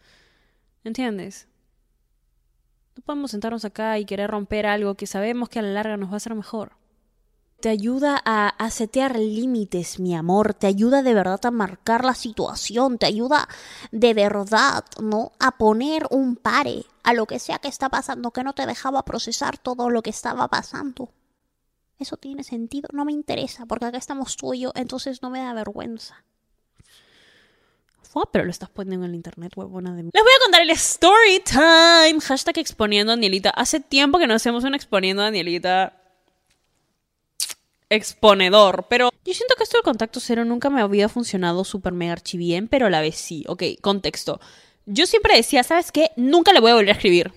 ¿Entiendes? 0.85 1.47
No 2.99 3.05
podemos 3.05 3.31
sentarnos 3.31 3.65
acá 3.65 3.97
y 4.01 4.05
querer 4.07 4.29
romper 4.29 4.67
algo 4.67 4.97
que 4.97 5.07
sabemos 5.07 5.49
que 5.49 5.61
a 5.61 5.63
la 5.63 5.71
larga 5.71 5.97
nos 5.97 6.09
va 6.09 6.15
a 6.15 6.17
hacer 6.17 6.35
mejor. 6.35 6.73
Te 7.61 7.69
ayuda 7.69 8.21
a, 8.25 8.49
a 8.49 8.71
setear 8.71 9.17
límites, 9.17 10.01
mi 10.01 10.17
amor. 10.17 10.53
Te 10.53 10.67
ayuda 10.67 11.05
de 11.05 11.15
verdad 11.15 11.39
a 11.45 11.53
marcar 11.53 12.05
la 12.05 12.15
situación. 12.15 12.99
Te 12.99 13.07
ayuda 13.07 13.49
de 13.93 14.15
verdad, 14.15 14.85
¿no? 15.01 15.31
A 15.39 15.59
poner 15.59 16.09
un 16.11 16.35
pare 16.35 16.87
a 17.05 17.13
lo 17.13 17.27
que 17.27 17.39
sea 17.39 17.61
que 17.61 17.69
está 17.69 17.89
pasando, 17.89 18.33
que 18.33 18.43
no 18.43 18.53
te 18.53 18.67
dejaba 18.67 19.05
procesar 19.05 19.59
todo 19.59 19.91
lo 19.91 20.03
que 20.03 20.11
estaba 20.11 20.49
pasando. 20.49 21.13
Eso 22.01 22.17
tiene 22.17 22.43
sentido. 22.43 22.89
No 22.93 23.05
me 23.05 23.13
interesa, 23.13 23.65
porque 23.65 23.85
acá 23.87 23.99
estamos 23.99 24.37
tú 24.37 24.55
y 24.55 24.63
yo, 24.63 24.73
entonces 24.75 25.23
no 25.23 25.31
me 25.31 25.39
da 25.39 25.53
vergüenza. 25.55 26.25
Pero 28.33 28.45
lo 28.45 28.51
estás 28.51 28.71
poniendo 28.71 29.07
en 29.07 29.11
el 29.11 29.17
internet, 29.17 29.53
huevona 29.57 29.95
de... 29.95 30.03
Les 30.03 30.13
voy 30.13 30.33
a 30.37 30.45
contar 30.45 30.63
el 30.63 30.71
story 30.71 31.41
time. 31.45 32.21
Hashtag 32.21 32.59
exponiendo 32.59 33.13
Danielita. 33.13 33.51
Hace 33.51 33.81
tiempo 33.81 34.19
que 34.19 34.27
no 34.27 34.35
hacemos 34.35 34.65
un 34.65 34.75
exponiendo 34.75 35.23
a 35.23 35.27
Danielita 35.27 35.95
exponedor, 37.91 38.87
pero 38.91 39.11
yo 39.25 39.33
siento 39.33 39.55
que 39.57 39.63
esto 39.63 39.79
del 39.79 39.85
contacto 39.85 40.21
cero 40.21 40.45
nunca 40.45 40.69
me 40.69 40.83
había 40.83 41.09
funcionado 41.09 41.65
súper 41.65 41.93
mega 41.93 42.13
archivien, 42.13 42.69
pero 42.69 42.87
a 42.87 42.91
la 42.91 43.01
vez 43.01 43.17
sí. 43.17 43.45
Ok, 43.49 43.63
contexto. 43.81 44.41
Yo 44.87 45.07
siempre 45.07 45.37
decía, 45.37 45.63
¿sabes 45.63 45.93
qué? 45.93 46.11
Nunca 46.17 46.53
le 46.53 46.61
voy 46.61 46.71
a 46.71 46.75
volver 46.75 46.91
a 46.91 46.93
escribir. 46.93 47.33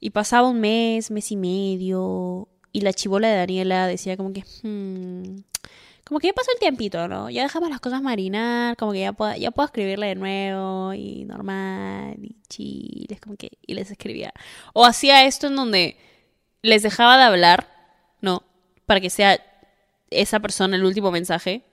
Y 0.00 0.10
pasaba 0.10 0.48
un 0.48 0.60
mes, 0.60 1.10
mes 1.10 1.32
y 1.32 1.36
medio, 1.36 2.48
y 2.72 2.82
la 2.82 2.92
chivola 2.92 3.28
de 3.28 3.36
Daniela 3.36 3.86
decía 3.86 4.16
como 4.16 4.32
que, 4.32 4.44
hmm, 4.62 5.38
como 6.06 6.20
que 6.20 6.28
ya 6.28 6.32
pasó 6.32 6.52
el 6.52 6.60
tiempito, 6.60 7.08
¿no? 7.08 7.30
Ya 7.30 7.42
dejamos 7.42 7.68
las 7.68 7.80
cosas 7.80 8.00
marinar, 8.00 8.76
como 8.76 8.92
que 8.92 9.00
ya 9.00 9.12
puedo, 9.12 9.34
ya 9.34 9.50
puedo 9.50 9.66
escribirle 9.66 10.06
de 10.06 10.14
nuevo 10.14 10.94
y 10.94 11.24
normal 11.24 12.14
y 12.22 12.36
chiles, 12.48 13.20
como 13.20 13.34
que 13.34 13.50
y 13.66 13.74
les 13.74 13.90
escribía. 13.90 14.32
O 14.72 14.84
hacía 14.84 15.24
esto 15.24 15.48
en 15.48 15.56
donde 15.56 15.96
les 16.62 16.84
dejaba 16.84 17.16
de 17.16 17.24
hablar, 17.24 17.68
¿no? 18.20 18.44
Para 18.86 19.00
que 19.00 19.10
sea 19.10 19.40
esa 20.10 20.38
persona 20.38 20.76
el 20.76 20.84
último 20.84 21.10
mensaje, 21.10 21.64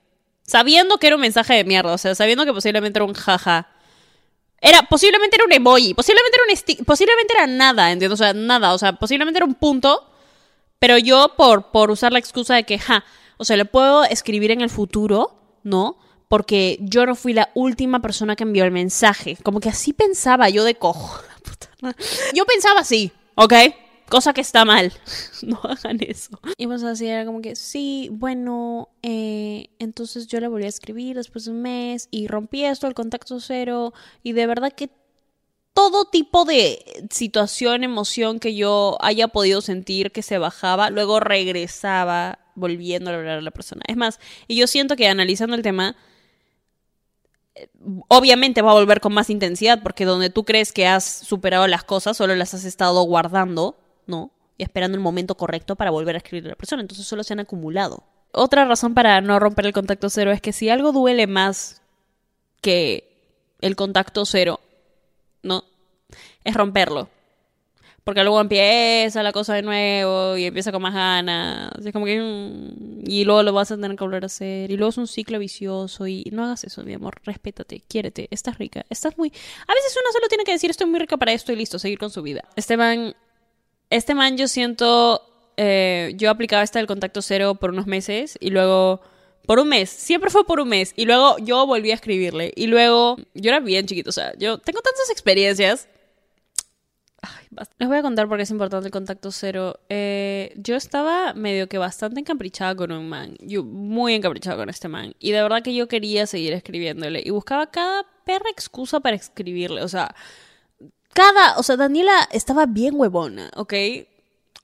sabiendo 0.41 0.97
que 0.97 1.07
era 1.07 1.15
un 1.15 1.21
mensaje 1.21 1.53
de 1.53 1.63
mierda, 1.63 1.93
o 1.93 1.97
sea, 1.99 2.15
sabiendo 2.15 2.43
que 2.43 2.53
posiblemente 2.53 2.97
era 2.97 3.05
un 3.05 3.13
jaja. 3.13 3.69
Era, 4.59 4.81
posiblemente 4.81 5.35
era 5.35 5.45
un 5.45 5.51
emoji, 5.51 5.93
posiblemente 5.93 6.37
era 6.37 6.51
un 6.51 6.57
stick, 6.57 6.85
posiblemente 6.85 7.33
era 7.35 7.45
nada, 7.45 7.91
¿entiendes? 7.91 8.19
O 8.19 8.23
sea, 8.23 8.33
nada, 8.33 8.73
o 8.73 8.79
sea, 8.79 8.93
posiblemente 8.93 9.37
era 9.37 9.45
un 9.45 9.53
punto, 9.53 10.09
pero 10.79 10.97
yo 10.97 11.33
por, 11.37 11.69
por 11.69 11.91
usar 11.91 12.11
la 12.11 12.19
excusa 12.19 12.55
de 12.55 12.63
que, 12.63 12.79
ja, 12.79 13.05
o 13.37 13.45
sea, 13.45 13.57
le 13.57 13.65
puedo 13.65 14.03
escribir 14.03 14.51
en 14.51 14.61
el 14.61 14.69
futuro, 14.69 15.35
¿no? 15.63 15.97
Porque 16.27 16.77
yo 16.81 17.05
no 17.05 17.15
fui 17.15 17.33
la 17.33 17.49
última 17.53 18.01
persona 18.01 18.35
que 18.35 18.43
envió 18.43 18.65
el 18.65 18.71
mensaje. 18.71 19.37
Como 19.43 19.59
que 19.59 19.69
así 19.69 19.93
pensaba 19.93 20.49
yo 20.49 20.63
de 20.63 20.75
cojo. 20.75 21.21
Yo 22.33 22.45
pensaba 22.45 22.79
así, 22.79 23.11
¿ok? 23.35 23.53
Cosa 24.09 24.33
que 24.33 24.41
está 24.41 24.65
mal. 24.65 24.93
No 25.43 25.59
hagan 25.63 25.97
eso. 25.99 26.39
Y 26.57 26.67
pues 26.67 26.83
así 26.83 27.05
era 27.05 27.25
como 27.25 27.41
que, 27.41 27.57
sí, 27.57 28.07
bueno, 28.13 28.87
eh, 29.01 29.67
entonces 29.77 30.27
yo 30.27 30.39
le 30.39 30.47
volví 30.47 30.63
a 30.63 30.69
escribir 30.69 31.17
después 31.17 31.43
de 31.43 31.51
un 31.51 31.61
mes 31.61 32.07
y 32.11 32.27
rompí 32.27 32.63
esto, 32.63 32.87
el 32.87 32.93
contacto 32.93 33.41
cero. 33.41 33.93
Y 34.23 34.31
de 34.31 34.47
verdad 34.47 34.71
que 34.71 34.89
todo 35.73 36.05
tipo 36.05 36.45
de 36.45 37.07
situación, 37.09 37.83
emoción 37.83 38.39
que 38.39 38.55
yo 38.55 38.97
haya 39.01 39.27
podido 39.27 39.59
sentir 39.59 40.11
que 40.11 40.21
se 40.21 40.37
bajaba, 40.37 40.89
luego 40.89 41.19
regresaba 41.19 42.39
volviendo 42.55 43.11
a 43.11 43.15
hablar 43.15 43.37
a 43.37 43.41
la 43.41 43.51
persona. 43.51 43.81
Es 43.87 43.97
más, 43.97 44.19
y 44.47 44.55
yo 44.55 44.67
siento 44.67 44.95
que 44.95 45.07
analizando 45.07 45.55
el 45.55 45.61
tema, 45.61 45.95
eh, 47.55 47.69
obviamente 48.07 48.61
va 48.61 48.71
a 48.71 48.75
volver 48.75 48.99
con 48.99 49.13
más 49.13 49.29
intensidad, 49.29 49.81
porque 49.83 50.05
donde 50.05 50.29
tú 50.29 50.43
crees 50.43 50.71
que 50.71 50.87
has 50.87 51.03
superado 51.03 51.67
las 51.67 51.83
cosas, 51.83 52.17
solo 52.17 52.35
las 52.35 52.53
has 52.53 52.65
estado 52.65 53.01
guardando, 53.03 53.77
¿no? 54.07 54.31
Y 54.57 54.63
esperando 54.63 54.95
el 54.95 55.03
momento 55.03 55.35
correcto 55.35 55.75
para 55.75 55.91
volver 55.91 56.15
a 56.15 56.19
escribir 56.19 56.45
a 56.45 56.49
la 56.49 56.55
persona. 56.55 56.81
Entonces 56.81 57.05
solo 57.05 57.23
se 57.23 57.33
han 57.33 57.39
acumulado. 57.39 58.03
Otra 58.31 58.65
razón 58.65 58.93
para 58.93 59.21
no 59.21 59.39
romper 59.39 59.67
el 59.67 59.73
contacto 59.73 60.09
cero 60.09 60.31
es 60.31 60.41
que 60.41 60.53
si 60.53 60.69
algo 60.69 60.91
duele 60.91 61.27
más 61.27 61.81
que 62.61 63.13
el 63.61 63.75
contacto 63.75 64.25
cero, 64.25 64.59
¿no? 65.43 65.63
Es 66.43 66.55
romperlo. 66.55 67.09
Porque 68.03 68.21
luego 68.23 68.41
empieza 68.41 69.23
la 69.23 69.31
cosa 69.31 69.53
de 69.53 69.61
nuevo 69.61 70.35
y 70.35 70.45
empieza 70.45 70.71
con 70.73 70.81
más 70.81 70.93
ganas. 70.93 71.71
Como 71.93 72.05
que. 72.05 72.19
mm, 72.19 73.03
Y 73.09 73.23
luego 73.23 73.43
lo 73.43 73.53
vas 73.53 73.71
a 73.71 73.75
tener 73.77 73.95
que 73.97 74.03
volver 74.03 74.23
a 74.23 74.25
hacer. 74.25 74.69
Y 74.71 74.75
luego 74.77 74.89
es 74.89 74.97
un 74.97 75.07
ciclo 75.07 75.39
vicioso. 75.39 76.05
Y 76.07 76.25
no 76.31 76.43
hagas 76.43 76.63
eso, 76.65 76.83
mi 76.83 76.93
amor. 76.93 77.21
Respétate, 77.23 77.81
quiérete. 77.87 78.27
Estás 78.31 78.57
rica. 78.57 78.85
Estás 78.89 79.17
muy. 79.17 79.29
A 79.29 79.73
veces 79.73 79.97
uno 80.01 80.11
solo 80.11 80.27
tiene 80.27 80.43
que 80.43 80.51
decir: 80.51 80.69
Estoy 80.69 80.87
muy 80.87 80.99
rica 80.99 81.15
para 81.17 81.31
esto 81.31 81.53
y 81.53 81.55
listo, 81.55 81.79
seguir 81.79 81.97
con 81.97 82.09
su 82.09 82.21
vida. 82.21 82.43
Este 82.57 82.75
man. 82.77 83.15
Este 83.89 84.15
man, 84.15 84.37
yo 84.37 84.47
siento. 84.47 85.21
eh, 85.55 86.13
yo 86.17 86.29
aplicaba 86.29 86.63
esta 86.63 86.79
del 86.79 86.87
contacto 86.87 87.21
cero 87.21 87.55
por 87.55 87.69
unos 87.71 87.87
meses. 87.87 88.37
Y 88.41 88.49
luego. 88.49 89.01
Por 89.45 89.59
un 89.59 89.67
mes, 89.67 89.89
siempre 89.89 90.29
fue 90.29 90.45
por 90.45 90.61
un 90.61 90.69
mes. 90.69 90.93
Y 90.95 91.03
luego 91.03 91.37
yo 91.39 91.65
volví 91.67 91.91
a 91.91 91.95
escribirle. 91.95 92.53
Y 92.55 92.67
luego, 92.67 93.17
yo 93.33 93.49
era 93.49 93.59
bien 93.59 93.85
chiquito, 93.85 94.09
o 94.09 94.13
sea, 94.13 94.31
yo 94.37 94.57
tengo 94.57 94.79
tantas 94.79 95.09
experiencias 95.09 95.89
Les 97.77 97.87
voy 97.87 97.97
a 97.97 98.01
contar 98.01 98.27
por 98.27 98.37
qué 98.37 98.43
es 98.43 98.51
importante 98.51 98.87
el 98.87 98.91
contacto 98.91 99.31
cero. 99.31 99.79
Eh, 99.89 100.53
yo 100.57 100.75
estaba 100.75 101.33
medio 101.33 101.67
que 101.67 101.77
bastante 101.77 102.19
encaprichada 102.19 102.75
con 102.75 102.91
un 102.91 103.07
man. 103.07 103.35
Yo 103.39 103.63
muy 103.63 104.13
encaprichada 104.13 104.57
con 104.57 104.69
este 104.69 104.87
man. 104.87 105.15
Y 105.19 105.31
de 105.31 105.41
verdad 105.41 105.61
que 105.61 105.73
yo 105.73 105.87
quería 105.87 106.27
seguir 106.27 106.53
escribiéndole. 106.53 107.21
Y 107.23 107.29
buscaba 107.29 107.71
cada 107.71 108.05
perra 108.25 108.49
excusa 108.49 108.99
para 108.99 109.15
escribirle. 109.15 109.83
O 109.83 109.87
sea, 109.87 110.13
cada. 111.13 111.57
O 111.57 111.63
sea, 111.63 111.77
Daniela 111.77 112.27
estaba 112.31 112.65
bien 112.65 112.95
huevona, 112.95 113.51
¿ok? 113.55 113.73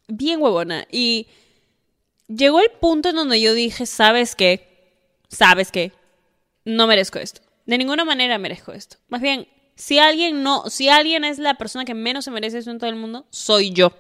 Bien 0.07 0.41
huevona. 0.41 0.85
Y 0.91 1.27
llegó 2.27 2.59
el 2.59 2.71
punto 2.79 3.09
en 3.09 3.15
donde 3.15 3.39
yo 3.39 3.53
dije, 3.53 3.85
¿sabes 3.85 4.35
qué? 4.35 4.67
¿Sabes 5.29 5.71
qué? 5.71 5.93
No 6.65 6.87
merezco 6.87 7.19
esto. 7.19 7.41
De 7.65 7.77
ninguna 7.77 8.03
manera 8.03 8.37
merezco 8.37 8.73
esto. 8.73 8.97
Más 9.07 9.21
bien, 9.21 9.47
si 9.79 9.98
alguien 9.98 10.43
no, 10.43 10.69
si 10.69 10.89
alguien 10.89 11.24
es 11.24 11.39
la 11.39 11.53
persona 11.53 11.86
que 11.86 11.93
menos 11.93 12.25
se 12.25 12.31
merece 12.31 12.57
eso 12.57 12.69
en 12.69 12.79
todo 12.79 12.89
el 12.89 12.98
mundo, 12.98 13.25
soy 13.29 13.71
yo. 13.71 13.93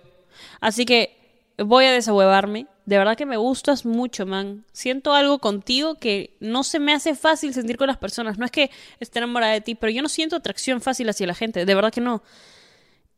Así 0.59 0.85
que 0.85 1.15
voy 1.57 1.85
a 1.85 1.91
desahuevarme. 1.93 2.67
De 2.85 2.97
verdad 2.97 3.15
que 3.15 3.25
me 3.25 3.37
gustas 3.37 3.85
mucho, 3.85 4.25
man. 4.25 4.65
Siento 4.73 5.13
algo 5.13 5.39
contigo 5.39 5.95
que 5.95 6.35
no 6.41 6.65
se 6.65 6.79
me 6.79 6.91
hace 6.91 7.15
fácil 7.15 7.53
sentir 7.53 7.77
con 7.77 7.87
las 7.87 7.95
personas. 7.95 8.37
No 8.37 8.43
es 8.43 8.51
que 8.51 8.71
esté 8.99 9.19
enamorada 9.19 9.53
de 9.53 9.61
ti, 9.61 9.73
pero 9.73 9.89
yo 9.89 10.01
no 10.01 10.09
siento 10.09 10.35
atracción 10.35 10.81
fácil 10.81 11.07
hacia 11.07 11.25
la 11.25 11.33
gente. 11.33 11.65
De 11.65 11.75
verdad 11.75 11.93
que 11.93 12.01
no. 12.01 12.23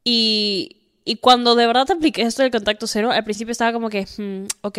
Y, 0.04 0.84
y 1.04 1.16
cuando 1.16 1.56
de 1.56 1.66
verdad 1.66 1.88
te 1.88 1.94
apliqué 1.94 2.22
esto 2.22 2.44
del 2.44 2.52
contacto 2.52 2.86
cero, 2.86 3.10
al 3.10 3.24
principio 3.24 3.54
estaba 3.54 3.74
como 3.74 3.90
que, 3.90 4.06
hmm, 4.06 4.46
ok, 4.62 4.78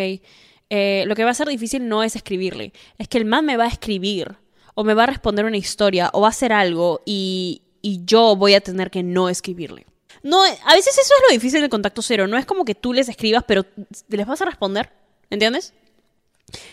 eh, 0.71 1.03
lo 1.09 1.17
que 1.17 1.25
va 1.25 1.31
a 1.31 1.35
ser 1.35 1.49
difícil 1.49 1.89
no 1.89 2.05
es 2.05 2.15
escribirle. 2.15 2.73
Es 2.97 3.09
que 3.09 3.19
el 3.19 3.25
man 3.25 3.45
me 3.45 3.57
va 3.57 3.65
a 3.65 3.69
escribir. 3.69 4.37
O 4.77 4.85
me 4.85 4.95
va 4.95 5.03
a 5.03 5.07
responder 5.07 5.45
una 5.47 5.57
historia. 5.57 6.11
O 6.13 6.21
va 6.21 6.29
a 6.29 6.31
hacer 6.31 6.53
algo. 6.53 7.03
Y, 7.05 7.63
y 7.83 8.05
yo 8.05 8.37
voy 8.37 8.55
a 8.55 8.61
tener 8.61 8.91
que 8.91 9.03
no 9.03 9.29
escribirle. 9.29 9.87
No, 10.23 10.43
a 10.45 10.75
veces 10.75 10.97
eso 10.97 11.15
es 11.15 11.23
lo 11.29 11.33
difícil 11.33 11.61
del 11.61 11.71
contacto 11.71 12.01
cero. 12.01 12.27
No 12.29 12.39
es 12.39 12.47
como 12.47 12.65
que 12.65 12.77
tú 12.77 12.93
les 12.93 13.09
escribas, 13.09 13.45
pero 13.47 13.67
les 14.09 14.27
vas 14.27 14.41
a 14.41 14.45
responder. 14.45 14.91
¿Entiendes? 15.29 15.75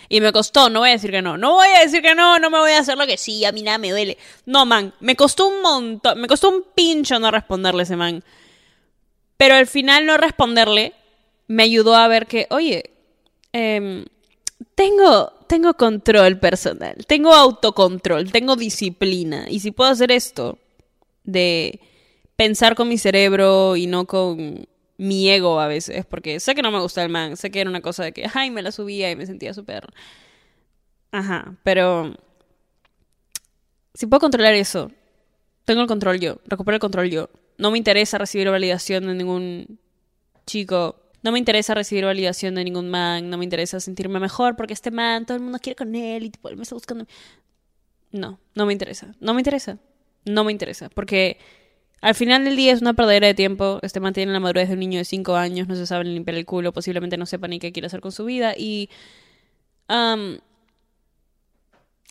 Y 0.08 0.22
me 0.22 0.32
costó, 0.32 0.70
no 0.70 0.80
voy 0.80 0.90
a 0.90 0.94
decir 0.94 1.12
que 1.12 1.22
no. 1.22 1.38
No 1.38 1.54
voy 1.54 1.68
a 1.70 1.80
decir 1.80 2.02
que 2.02 2.14
no, 2.14 2.38
no 2.38 2.50
me 2.50 2.60
voy 2.60 2.72
a 2.72 2.80
hacer 2.80 2.98
lo 2.98 3.08
que 3.08 3.18
sí, 3.18 3.46
a 3.46 3.52
mí 3.52 3.64
nada 3.64 3.78
me 3.78 3.92
duele. 3.92 4.18
No, 4.46 4.66
man, 4.66 4.94
me 5.00 5.16
costó 5.16 5.48
un 5.48 5.62
montón, 5.62 6.20
me 6.20 6.28
costó 6.28 6.50
un 6.50 6.64
pincho 6.76 7.20
no 7.20 7.32
responderle 7.32 7.84
ese 7.84 7.96
man. 7.96 8.24
Pero 9.38 9.56
al 9.56 9.68
final 9.68 10.06
no 10.06 10.18
responderle 10.18 10.94
me 11.48 11.64
ayudó 11.64 11.96
a 11.96 12.08
ver 12.08 12.28
que, 12.28 12.48
oye, 12.52 12.92
em, 13.54 14.06
tengo, 14.76 15.32
tengo 15.48 15.74
control 15.74 16.38
personal, 16.40 16.96
tengo 17.08 17.34
autocontrol, 17.34 18.32
tengo 18.32 18.56
disciplina. 18.56 19.48
Y 19.50 19.62
si 19.62 19.72
puedo 19.72 19.90
hacer 19.90 20.12
esto, 20.12 20.60
de 21.32 21.80
pensar 22.36 22.76
con 22.76 22.88
mi 22.88 22.98
cerebro 22.98 23.76
y 23.76 23.88
no 23.88 24.06
con 24.06 24.68
mi 24.98 25.30
ego 25.30 25.60
a 25.60 25.68
veces, 25.68 26.06
porque 26.06 26.40
sé 26.40 26.56
que 26.56 26.62
no 26.62 26.72
me 26.72 26.80
gusta 26.80 27.04
el 27.04 27.10
man, 27.10 27.38
sé 27.38 27.52
que 27.52 27.62
era 27.62 27.70
una 27.70 27.82
cosa 27.82 28.04
de 28.04 28.12
que, 28.12 28.26
ay, 28.34 28.52
me 28.52 28.62
la 28.62 28.72
subía 28.72 29.10
y 29.12 29.16
me 29.16 29.26
sentía 29.26 29.54
súper... 29.54 29.88
Ajá, 31.12 31.56
pero... 31.64 32.16
Si 33.94 34.06
puedo 34.08 34.20
controlar 34.20 34.54
eso, 34.54 34.92
tengo 35.66 35.82
el 35.82 35.88
control 35.88 36.20
yo, 36.20 36.40
recupero 36.46 36.76
el 36.76 36.82
control 36.82 37.10
yo. 37.10 37.30
No 37.58 37.72
me 37.72 37.78
interesa 37.78 38.18
recibir 38.18 38.50
validación 38.50 39.08
de 39.08 39.14
ningún 39.14 39.80
chico. 40.46 40.96
No 41.22 41.32
me 41.32 41.40
interesa 41.40 41.74
recibir 41.74 42.06
validación 42.06 42.56
de 42.56 42.64
ningún 42.64 42.90
man. 42.90 43.30
No 43.30 43.38
me 43.38 43.44
interesa 43.44 43.80
sentirme 43.80 44.20
mejor 44.20 44.56
porque 44.56 44.74
este 44.74 44.92
man, 44.92 45.26
todo 45.26 45.38
el 45.38 45.44
mundo 45.44 45.60
quiere 45.60 45.76
con 45.76 45.94
él 45.94 46.24
y 46.24 46.30
tipo, 46.30 46.50
él 46.50 46.58
me 46.58 46.64
está 46.64 46.76
buscando. 46.76 47.06
No, 48.12 48.40
no 48.56 48.66
me 48.66 48.74
interesa. 48.74 49.14
No 49.20 49.34
me 49.34 49.42
interesa. 49.42 49.78
No 50.26 50.44
me 50.44 50.52
interesa. 50.52 50.90
Porque 50.90 51.38
al 52.02 52.16
final 52.16 52.46
del 52.46 52.56
día 52.56 52.72
es 52.72 52.82
una 52.82 52.94
perdedera 52.94 53.28
de 53.28 53.34
tiempo. 53.34 53.80
Este 53.82 54.00
man 54.00 54.14
tiene 54.14 54.32
la 54.32 54.40
madurez 54.40 54.70
de 54.70 54.74
un 54.74 54.80
niño 54.80 55.00
de 55.00 55.06
5 55.06 55.36
años, 55.36 55.68
no 55.68 55.76
se 55.76 55.86
sabe 55.86 56.06
limpiar 56.06 56.38
el 56.38 56.46
culo, 56.46 56.72
posiblemente 56.72 57.18
no 57.18 57.26
sepa 57.26 57.48
ni 57.48 57.60
qué 57.60 57.72
quiere 57.72 57.88
hacer 57.88 58.02
con 58.02 58.12
su 58.12 58.26
vida. 58.26 58.54
Y. 58.58 58.90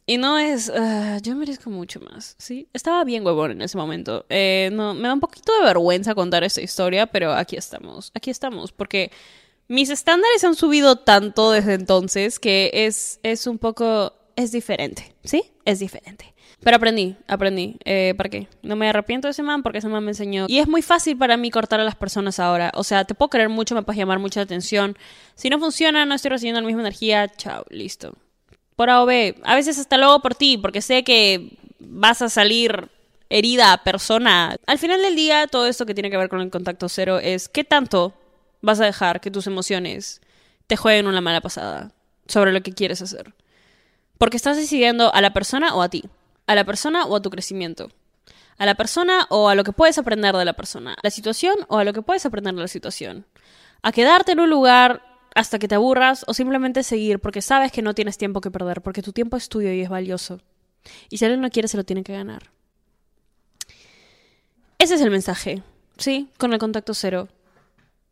y 0.07 0.19
no 0.19 0.39
es. 0.39 0.71
ah, 0.75 1.19
yo 1.23 1.35
merezco 1.37 1.71
mucho 1.71 2.01
más, 2.01 2.35
¿sí? 2.39 2.69
Estaba 2.75 3.05
bien 3.05 3.25
huevón 3.25 3.53
en 3.53 3.63
ese 3.63 3.79
momento. 3.79 4.27
Eh, 4.29 4.71
no, 4.73 4.95
me 4.95 5.09
da 5.09 5.15
un 5.15 5.21
poquito 5.21 5.53
de 5.59 5.65
vergüenza 5.65 6.15
contar 6.15 6.45
esta 6.45 6.61
historia, 6.61 7.07
pero 7.07 7.33
aquí 7.33 7.57
estamos. 7.57 8.11
Aquí 8.15 8.31
estamos. 8.31 8.73
Porque 8.73 9.11
mis 9.69 9.91
estándares 9.91 10.45
han 10.45 10.55
subido 10.55 10.97
tanto 10.97 11.51
desde 11.53 11.75
entonces 11.75 12.39
que 12.39 12.71
es, 12.75 13.21
es 13.23 13.47
un 13.47 13.59
poco. 13.59 14.15
Es 14.39 14.53
diferente, 14.53 15.17
¿sí? 15.25 15.43
Es 15.65 15.81
diferente. 15.81 16.33
Pero 16.61 16.77
aprendí, 16.77 17.17
aprendí. 17.27 17.77
Eh, 17.85 18.15
¿Para 18.17 18.29
qué? 18.29 18.47
No 18.63 18.77
me 18.77 18.89
arrepiento 18.89 19.27
de 19.27 19.33
ese 19.33 19.43
man 19.43 19.65
porque 19.65 19.79
ese 19.79 19.89
man 19.89 20.05
me 20.05 20.13
enseñó. 20.13 20.47
Y 20.49 20.61
es 20.61 20.69
muy 20.69 20.81
fácil 20.81 21.19
para 21.19 21.37
mí 21.37 21.51
cortar 21.51 21.81
a 21.81 21.85
las 21.85 21.97
personas 21.97 22.39
ahora. 22.39 22.71
O 22.77 22.85
sea, 22.85 23.05
te 23.05 23.17
puedo 23.17 23.31
querer 23.31 23.49
mucho, 23.49 23.75
me 23.75 23.83
puedes 23.83 23.99
llamar 23.99 24.21
mucha 24.21 24.41
atención. 24.41 24.97
Si 25.35 25.51
no 25.51 25.59
funciona, 25.59 26.07
no 26.07 26.15
estoy 26.15 26.29
recibiendo 26.29 26.61
la 26.61 26.69
misma 26.69 26.83
energía, 26.83 27.27
chao, 27.27 27.65
listo. 27.69 28.15
Por 28.77 28.91
A 28.91 29.03
o 29.03 29.07
B. 29.07 29.35
A 29.43 29.57
veces 29.57 29.77
hasta 29.77 29.99
luego 29.99 30.21
por 30.21 30.37
ti, 30.37 30.57
porque 30.57 30.83
sé 30.83 31.03
que 31.03 31.59
vas 31.81 32.23
a 32.23 32.29
salir 32.29 32.89
herida 33.31 33.83
persona. 33.83 34.55
Al 34.69 34.79
final 34.79 35.03
del 35.03 35.17
día, 35.17 35.49
todo 35.49 35.67
esto 35.67 35.85
que 35.85 35.95
tiene 35.95 36.11
que 36.11 36.17
ver 36.17 36.29
con 36.29 36.41
el 36.41 36.51
contacto 36.51 36.89
cero 36.89 37.19
es 37.19 37.49
qué 37.49 37.65
tanto 37.65 38.15
vas 38.61 38.79
a 38.79 38.85
dejar 38.85 39.21
que 39.21 39.33
tus 39.33 39.49
emociones 39.49 40.21
te 40.69 40.77
jueguen 40.77 41.09
una 41.09 41.21
mala 41.21 41.41
pasada 41.41 41.91
sobre 42.29 42.53
lo 42.53 42.63
que 42.63 42.73
quieres 42.73 43.03
hacer. 43.03 43.35
Porque 44.19 44.37
estás 44.37 44.57
decidiendo 44.57 45.15
a 45.15 45.21
la 45.21 45.33
persona 45.33 45.75
o 45.75 45.83
a 45.83 45.89
ti. 45.89 46.05
A 46.47 46.55
la 46.55 46.65
persona 46.65 47.07
o 47.07 47.17
a 47.17 47.23
tu 47.23 47.31
crecimiento. 47.31 47.91
A 48.59 48.67
la 48.67 48.75
persona 48.75 49.27
o 49.31 49.49
a 49.49 49.55
lo 49.55 49.65
que 49.65 49.73
puedes 49.73 49.99
aprender 49.99 50.37
de 50.37 50.45
la 50.45 50.55
persona. 50.55 50.95
A 50.95 51.01
la 51.03 51.11
situación 51.11 51.57
o 51.69 51.79
a 51.79 51.85
lo 51.85 51.93
que 51.93 52.03
puedes 52.03 52.27
aprender 52.27 52.55
de 52.55 52.63
la 52.63 52.69
situación. 52.69 53.27
A 53.83 53.93
quedarte 53.93 54.33
en 54.33 54.41
un 54.41 54.51
lugar 54.51 55.03
hasta 55.35 55.59
que 55.59 55.69
te 55.69 55.77
aburras 55.77 56.25
o 56.27 56.35
simplemente 56.35 56.83
seguir 56.83 57.21
porque 57.21 57.43
sabes 57.43 57.71
que 57.71 57.83
no 57.83 57.95
tienes 57.95 58.19
tiempo 58.19 58.41
que 58.41 58.51
perder, 58.51 58.83
porque 58.83 59.03
tu 59.03 59.13
tiempo 59.13 59.37
es 59.37 59.49
tuyo 59.49 59.71
y 59.73 59.83
es 59.83 59.89
valioso. 59.89 60.41
Y 61.11 61.19
si 61.19 61.25
alguien 61.25 61.41
no 61.41 61.51
quiere, 61.51 61.69
se 61.69 61.77
lo 61.77 61.85
tiene 61.85 62.03
que 62.03 62.13
ganar. 62.13 62.51
Ese 64.79 64.95
es 64.95 65.01
el 65.01 65.11
mensaje, 65.11 65.63
¿sí? 65.97 66.29
Con 66.39 66.53
el 66.53 66.59
contacto 66.59 66.95
cero. 66.95 67.29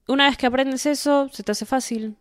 Una 0.09 0.27
vez 0.27 0.37
que 0.37 0.47
aprendes 0.47 0.87
eso, 0.87 1.29
se 1.33 1.43
te 1.43 1.53
hace 1.53 1.67
fácil. 1.67 2.17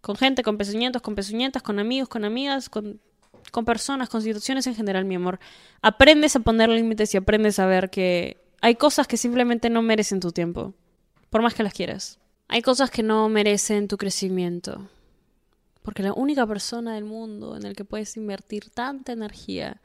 Con 0.00 0.16
gente, 0.16 0.42
con 0.42 0.56
pezuñentos, 0.56 1.02
con 1.02 1.14
pezuñentas, 1.14 1.62
con 1.62 1.78
amigos, 1.78 2.08
con 2.08 2.24
amigas, 2.24 2.68
con, 2.68 3.00
con 3.50 3.64
personas, 3.64 4.08
con 4.08 4.22
situaciones 4.22 4.66
en 4.66 4.74
general, 4.74 5.04
mi 5.04 5.14
amor. 5.14 5.38
Aprendes 5.82 6.36
a 6.36 6.40
poner 6.40 6.68
límites 6.68 7.14
y 7.14 7.16
aprendes 7.16 7.58
a 7.58 7.66
ver 7.66 7.90
que 7.90 8.36
hay 8.60 8.74
cosas 8.74 9.06
que 9.06 9.16
simplemente 9.16 9.70
no 9.70 9.82
merecen 9.82 10.20
tu 10.20 10.32
tiempo, 10.32 10.74
por 11.30 11.42
más 11.42 11.54
que 11.54 11.62
las 11.62 11.72
quieras. 11.72 12.18
Hay 12.48 12.62
cosas 12.62 12.90
que 12.90 13.02
no 13.02 13.28
merecen 13.28 13.88
tu 13.88 13.96
crecimiento. 13.96 14.88
Porque 15.82 16.02
la 16.02 16.12
única 16.12 16.46
persona 16.46 16.94
del 16.94 17.04
mundo 17.04 17.56
en 17.56 17.64
el 17.64 17.74
que 17.74 17.84
puedes 17.84 18.16
invertir 18.16 18.70
tanta 18.70 19.12
energía 19.12 19.80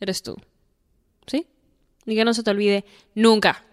eres 0.00 0.22
tú. 0.22 0.36
¿Sí? 1.26 1.46
Y 2.04 2.14
que 2.14 2.24
no 2.24 2.34
se 2.34 2.42
te 2.42 2.50
olvide 2.50 2.84
nunca. 3.14 3.64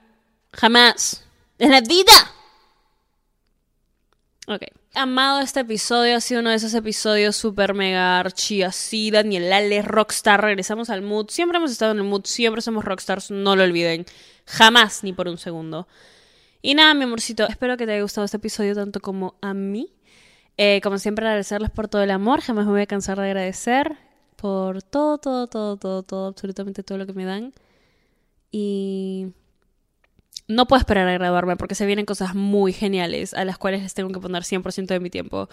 Jamás. 0.52 1.24
En 1.60 1.72
la 1.72 1.82
vida. 1.82 2.14
Ok. 4.48 4.83
Amado 4.96 5.40
este 5.40 5.62
episodio, 5.62 6.16
ha 6.16 6.22
sido 6.22 6.42
uno 6.42 6.52
de 6.52 6.58
esos 6.58 6.76
episodios 6.76 7.36
super 7.36 7.74
mega 7.74 8.20
archi 8.20 8.62
así, 8.62 9.10
Daniel 9.10 9.52
Ale, 9.52 9.82
rockstar, 9.82 10.40
regresamos 10.40 10.92
al 10.92 11.02
mood, 11.02 11.32
siempre 11.32 11.58
hemos 11.58 11.72
estado 11.72 11.94
en 11.94 11.98
el 11.98 12.04
mood, 12.04 12.26
siempre 12.26 12.62
somos 12.62 12.86
rockstars, 12.86 13.32
no 13.32 13.56
lo 13.56 13.64
olviden, 13.64 14.06
jamás 14.46 15.04
ni 15.04 15.12
por 15.12 15.28
un 15.28 15.40
segundo. 15.40 15.88
Y 16.62 16.76
nada, 16.76 16.94
mi 16.94 17.06
amorcito, 17.06 17.48
espero 17.48 17.76
que 17.76 17.88
te 17.88 17.94
haya 17.94 18.04
gustado 18.04 18.26
este 18.26 18.38
episodio 18.38 18.76
tanto 18.76 19.00
como 19.00 19.34
a 19.42 19.56
mí. 19.56 19.92
Eh, 20.58 20.80
como 20.84 21.00
siempre, 21.00 21.26
agradecerles 21.26 21.72
por 21.72 21.88
todo 21.88 22.04
el 22.04 22.12
amor, 22.12 22.42
jamás 22.42 22.68
me 22.68 22.74
voy 22.74 22.82
a 22.82 22.86
cansar 22.86 23.18
de 23.18 23.26
agradecer 23.26 23.98
por 24.36 24.84
todo, 24.84 25.18
todo, 25.18 25.48
todo, 25.48 25.76
todo, 25.76 26.04
todo, 26.04 26.28
absolutamente 26.28 26.84
todo 26.84 27.00
lo 27.00 27.08
que 27.08 27.14
me 27.14 27.26
dan. 27.26 27.52
Y 28.52 29.30
no 30.48 30.68
puedo 30.68 30.80
esperar 30.80 31.08
a 31.08 31.14
graduarme 31.14 31.56
porque 31.56 31.76
se 31.76 31.86
vienen 31.86 32.06
cosas 32.06 32.36
muy 32.36 32.74
geniales 32.74 33.34
a 33.34 33.46
las 33.46 33.58
cuales 33.58 33.84
les 33.84 33.94
tengo 33.94 34.12
que 34.12 34.20
poner 34.20 34.44
100% 34.44 34.88
de 34.88 35.00
mi 35.00 35.10
tiempo 35.10 35.50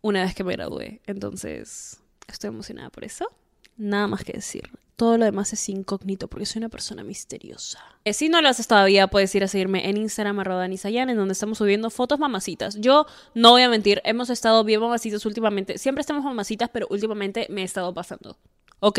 una 0.00 0.22
vez 0.22 0.34
que 0.34 0.44
me 0.44 0.52
gradúe. 0.52 1.00
Entonces, 1.06 2.00
estoy 2.26 2.48
emocionada 2.48 2.90
por 2.90 3.04
eso. 3.04 3.30
Nada 3.76 4.06
más 4.08 4.24
que 4.24 4.32
decir. 4.32 4.70
Todo 4.96 5.16
lo 5.16 5.24
demás 5.24 5.52
es 5.52 5.68
incógnito 5.68 6.26
porque 6.26 6.44
soy 6.44 6.58
una 6.58 6.68
persona 6.68 7.04
misteriosa. 7.04 7.78
Eh, 8.04 8.12
si 8.12 8.28
no 8.28 8.42
lo 8.42 8.48
haces 8.48 8.66
todavía, 8.66 9.06
puedes 9.06 9.32
ir 9.36 9.44
a 9.44 9.48
seguirme 9.48 9.88
en 9.88 9.96
Instagram, 9.96 10.40
en 10.40 11.16
donde 11.16 11.32
estamos 11.32 11.58
subiendo 11.58 11.88
fotos 11.90 12.18
mamacitas. 12.18 12.80
Yo 12.80 13.06
no 13.32 13.52
voy 13.52 13.62
a 13.62 13.68
mentir, 13.68 14.02
hemos 14.04 14.28
estado 14.28 14.64
bien 14.64 14.80
mamacitas 14.80 15.24
últimamente. 15.24 15.78
Siempre 15.78 16.00
estamos 16.00 16.24
mamacitas, 16.24 16.68
pero 16.72 16.88
últimamente 16.90 17.46
me 17.48 17.60
he 17.60 17.64
estado 17.64 17.94
pasando. 17.94 18.36
¿Ok? 18.80 18.98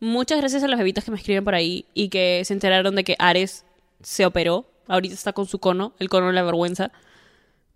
Muchas 0.00 0.38
gracias 0.38 0.62
a 0.62 0.68
los 0.68 0.78
bebitos 0.78 1.04
que 1.04 1.10
me 1.10 1.18
escriben 1.18 1.44
por 1.44 1.54
ahí 1.54 1.84
y 1.92 2.08
que 2.08 2.42
se 2.46 2.54
enteraron 2.54 2.94
de 2.94 3.04
que 3.04 3.16
Ares 3.18 3.65
se 4.06 4.24
operó. 4.24 4.66
Ahorita 4.86 5.14
está 5.14 5.32
con 5.32 5.46
su 5.46 5.58
cono, 5.58 5.92
el 5.98 6.08
cono 6.08 6.28
de 6.28 6.32
la 6.32 6.44
vergüenza. 6.44 6.92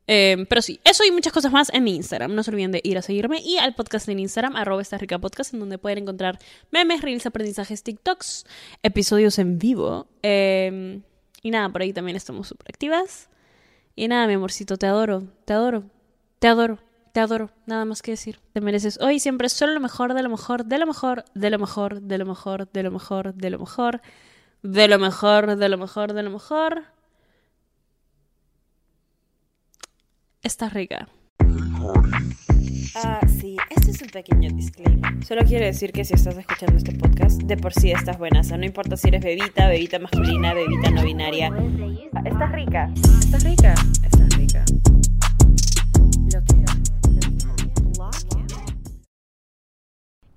Eh, 0.07 0.47
pero 0.49 0.63
sí, 0.63 0.79
eso 0.85 1.03
y 1.05 1.11
muchas 1.11 1.33
cosas 1.33 1.51
más 1.51 1.75
en 1.75 1.83
mi 1.83 1.97
Instagram. 1.97 2.33
No 2.37 2.45
se 2.45 2.53
olviden 2.53 2.71
de 2.71 2.81
ir 2.85 2.97
a 2.99 3.03
seguirme 3.03 3.41
y 3.41 3.57
al 3.57 3.75
podcast 3.75 4.09
en 4.09 4.21
Instagram, 4.21 4.55
arroba 4.55 4.81
esta 4.81 4.97
rica 4.97 5.19
podcast, 5.19 5.53
en 5.55 5.59
donde 5.59 5.77
pueden 5.79 5.99
encontrar 5.99 6.39
memes, 6.71 7.03
reels, 7.03 7.27
aprendizajes, 7.27 7.83
TikToks, 7.83 8.47
episodios 8.85 9.41
en 9.41 9.59
vivo. 9.59 10.07
Eh, 10.23 11.01
y 11.43 11.51
nada, 11.51 11.69
por 11.69 11.83
ahí 11.83 11.93
también 11.93 12.17
estamos 12.17 12.47
súper 12.47 12.67
activas. 12.69 13.29
Y 13.97 14.07
nada, 14.07 14.29
mi 14.29 14.35
amorcito, 14.35 14.77
te 14.77 14.87
adoro, 14.87 15.25
te 15.47 15.53
adoro, 15.53 15.83
te 16.39 16.47
adoro, 16.47 16.79
te 17.13 17.19
adoro. 17.19 17.51
Nada 17.67 17.85
más 17.85 18.03
que 18.03 18.13
decir. 18.13 18.39
Te 18.53 18.61
mereces 18.61 19.01
hoy 19.01 19.19
siempre 19.19 19.49
solo 19.49 19.75
lo 19.75 19.81
mejor, 19.81 20.15
de 20.15 20.23
lo 20.23 20.31
mejor, 20.31 20.65
de 20.65 20.79
lo 20.79 20.87
mejor, 20.87 21.25
de 21.35 21.51
lo 21.51 21.59
mejor, 21.59 22.01
de 22.01 22.19
lo 22.19 22.25
mejor, 22.25 22.71
de 22.71 22.83
lo 22.85 22.93
mejor, 22.93 23.35
de 23.35 23.51
lo 23.51 23.59
mejor, 23.59 24.01
de 24.01 24.01
lo 24.01 24.01
mejor, 24.01 24.01
de 24.63 24.89
lo 24.89 24.99
mejor, 24.99 25.57
de 25.57 25.69
lo 25.69 25.79
mejor. 26.31 26.85
Estás 30.43 30.73
rica. 30.73 31.09
Ah, 32.95 33.21
sí, 33.29 33.57
este 33.71 33.91
es 33.93 34.03
un 34.03 34.09
pequeño 34.09 34.51
disclaimer. 34.51 35.25
Solo 35.25 35.43
quiero 35.45 35.65
decir 35.65 35.93
que 35.93 36.05
si 36.05 36.15
estás 36.15 36.37
escuchando 36.37 36.77
este 36.77 36.93
podcast, 36.93 37.41
de 37.43 37.57
por 37.57 37.73
sí 37.73 37.93
estás 37.93 38.19
buena. 38.19 38.41
O 38.41 38.45
sea, 38.45 38.57
no 38.57 38.65
importa 38.65 38.97
si 38.97 39.09
eres 39.09 39.23
bebita, 39.23 39.69
bebita 39.69 39.99
masculina, 39.99 40.55
bebita 40.55 40.91
no 40.91 41.03
binaria. 41.05 41.49
Estás 42.25 42.53
rica. 42.53 42.91
Estás 43.21 43.45
rica. 43.45 43.75
Estás 43.75 44.03
rica. 44.03 44.10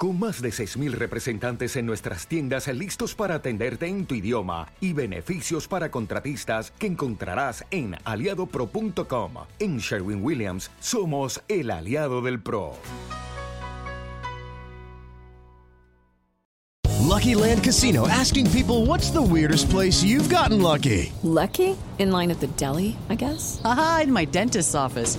Con 0.00 0.18
más 0.18 0.40
de 0.40 0.48
6.000 0.48 0.92
representantes 0.92 1.76
en 1.76 1.84
nuestras 1.84 2.26
tiendas 2.26 2.68
listos 2.68 3.14
para 3.14 3.34
atenderte 3.34 3.86
en 3.86 4.06
tu 4.06 4.14
idioma 4.14 4.72
y 4.80 4.94
beneficios 4.94 5.68
para 5.68 5.90
contratistas 5.90 6.70
que 6.70 6.86
encontrarás 6.86 7.66
en 7.70 7.94
aliadopro.com. 8.04 9.34
En 9.58 9.76
Sherwin 9.76 10.24
Williams 10.24 10.70
somos 10.80 11.42
el 11.48 11.70
aliado 11.70 12.22
del 12.22 12.40
PRO. 12.42 12.76
Lucky 17.00 17.34
Land 17.34 17.62
Casino 17.62 18.08
asking 18.08 18.50
people 18.50 18.86
what's 18.86 19.10
the 19.10 19.20
weirdest 19.20 19.68
place 19.68 20.02
you've 20.02 20.34
gotten 20.34 20.62
lucky. 20.62 21.12
Lucky? 21.22 21.76
In 21.98 22.10
line 22.10 22.30
at 22.30 22.40
the 22.40 22.48
deli, 22.56 22.96
I 23.10 23.16
guess. 23.16 23.60
Aha, 23.66 24.02
in 24.04 24.12
my 24.14 24.24
dentist's 24.24 24.74
office. 24.74 25.18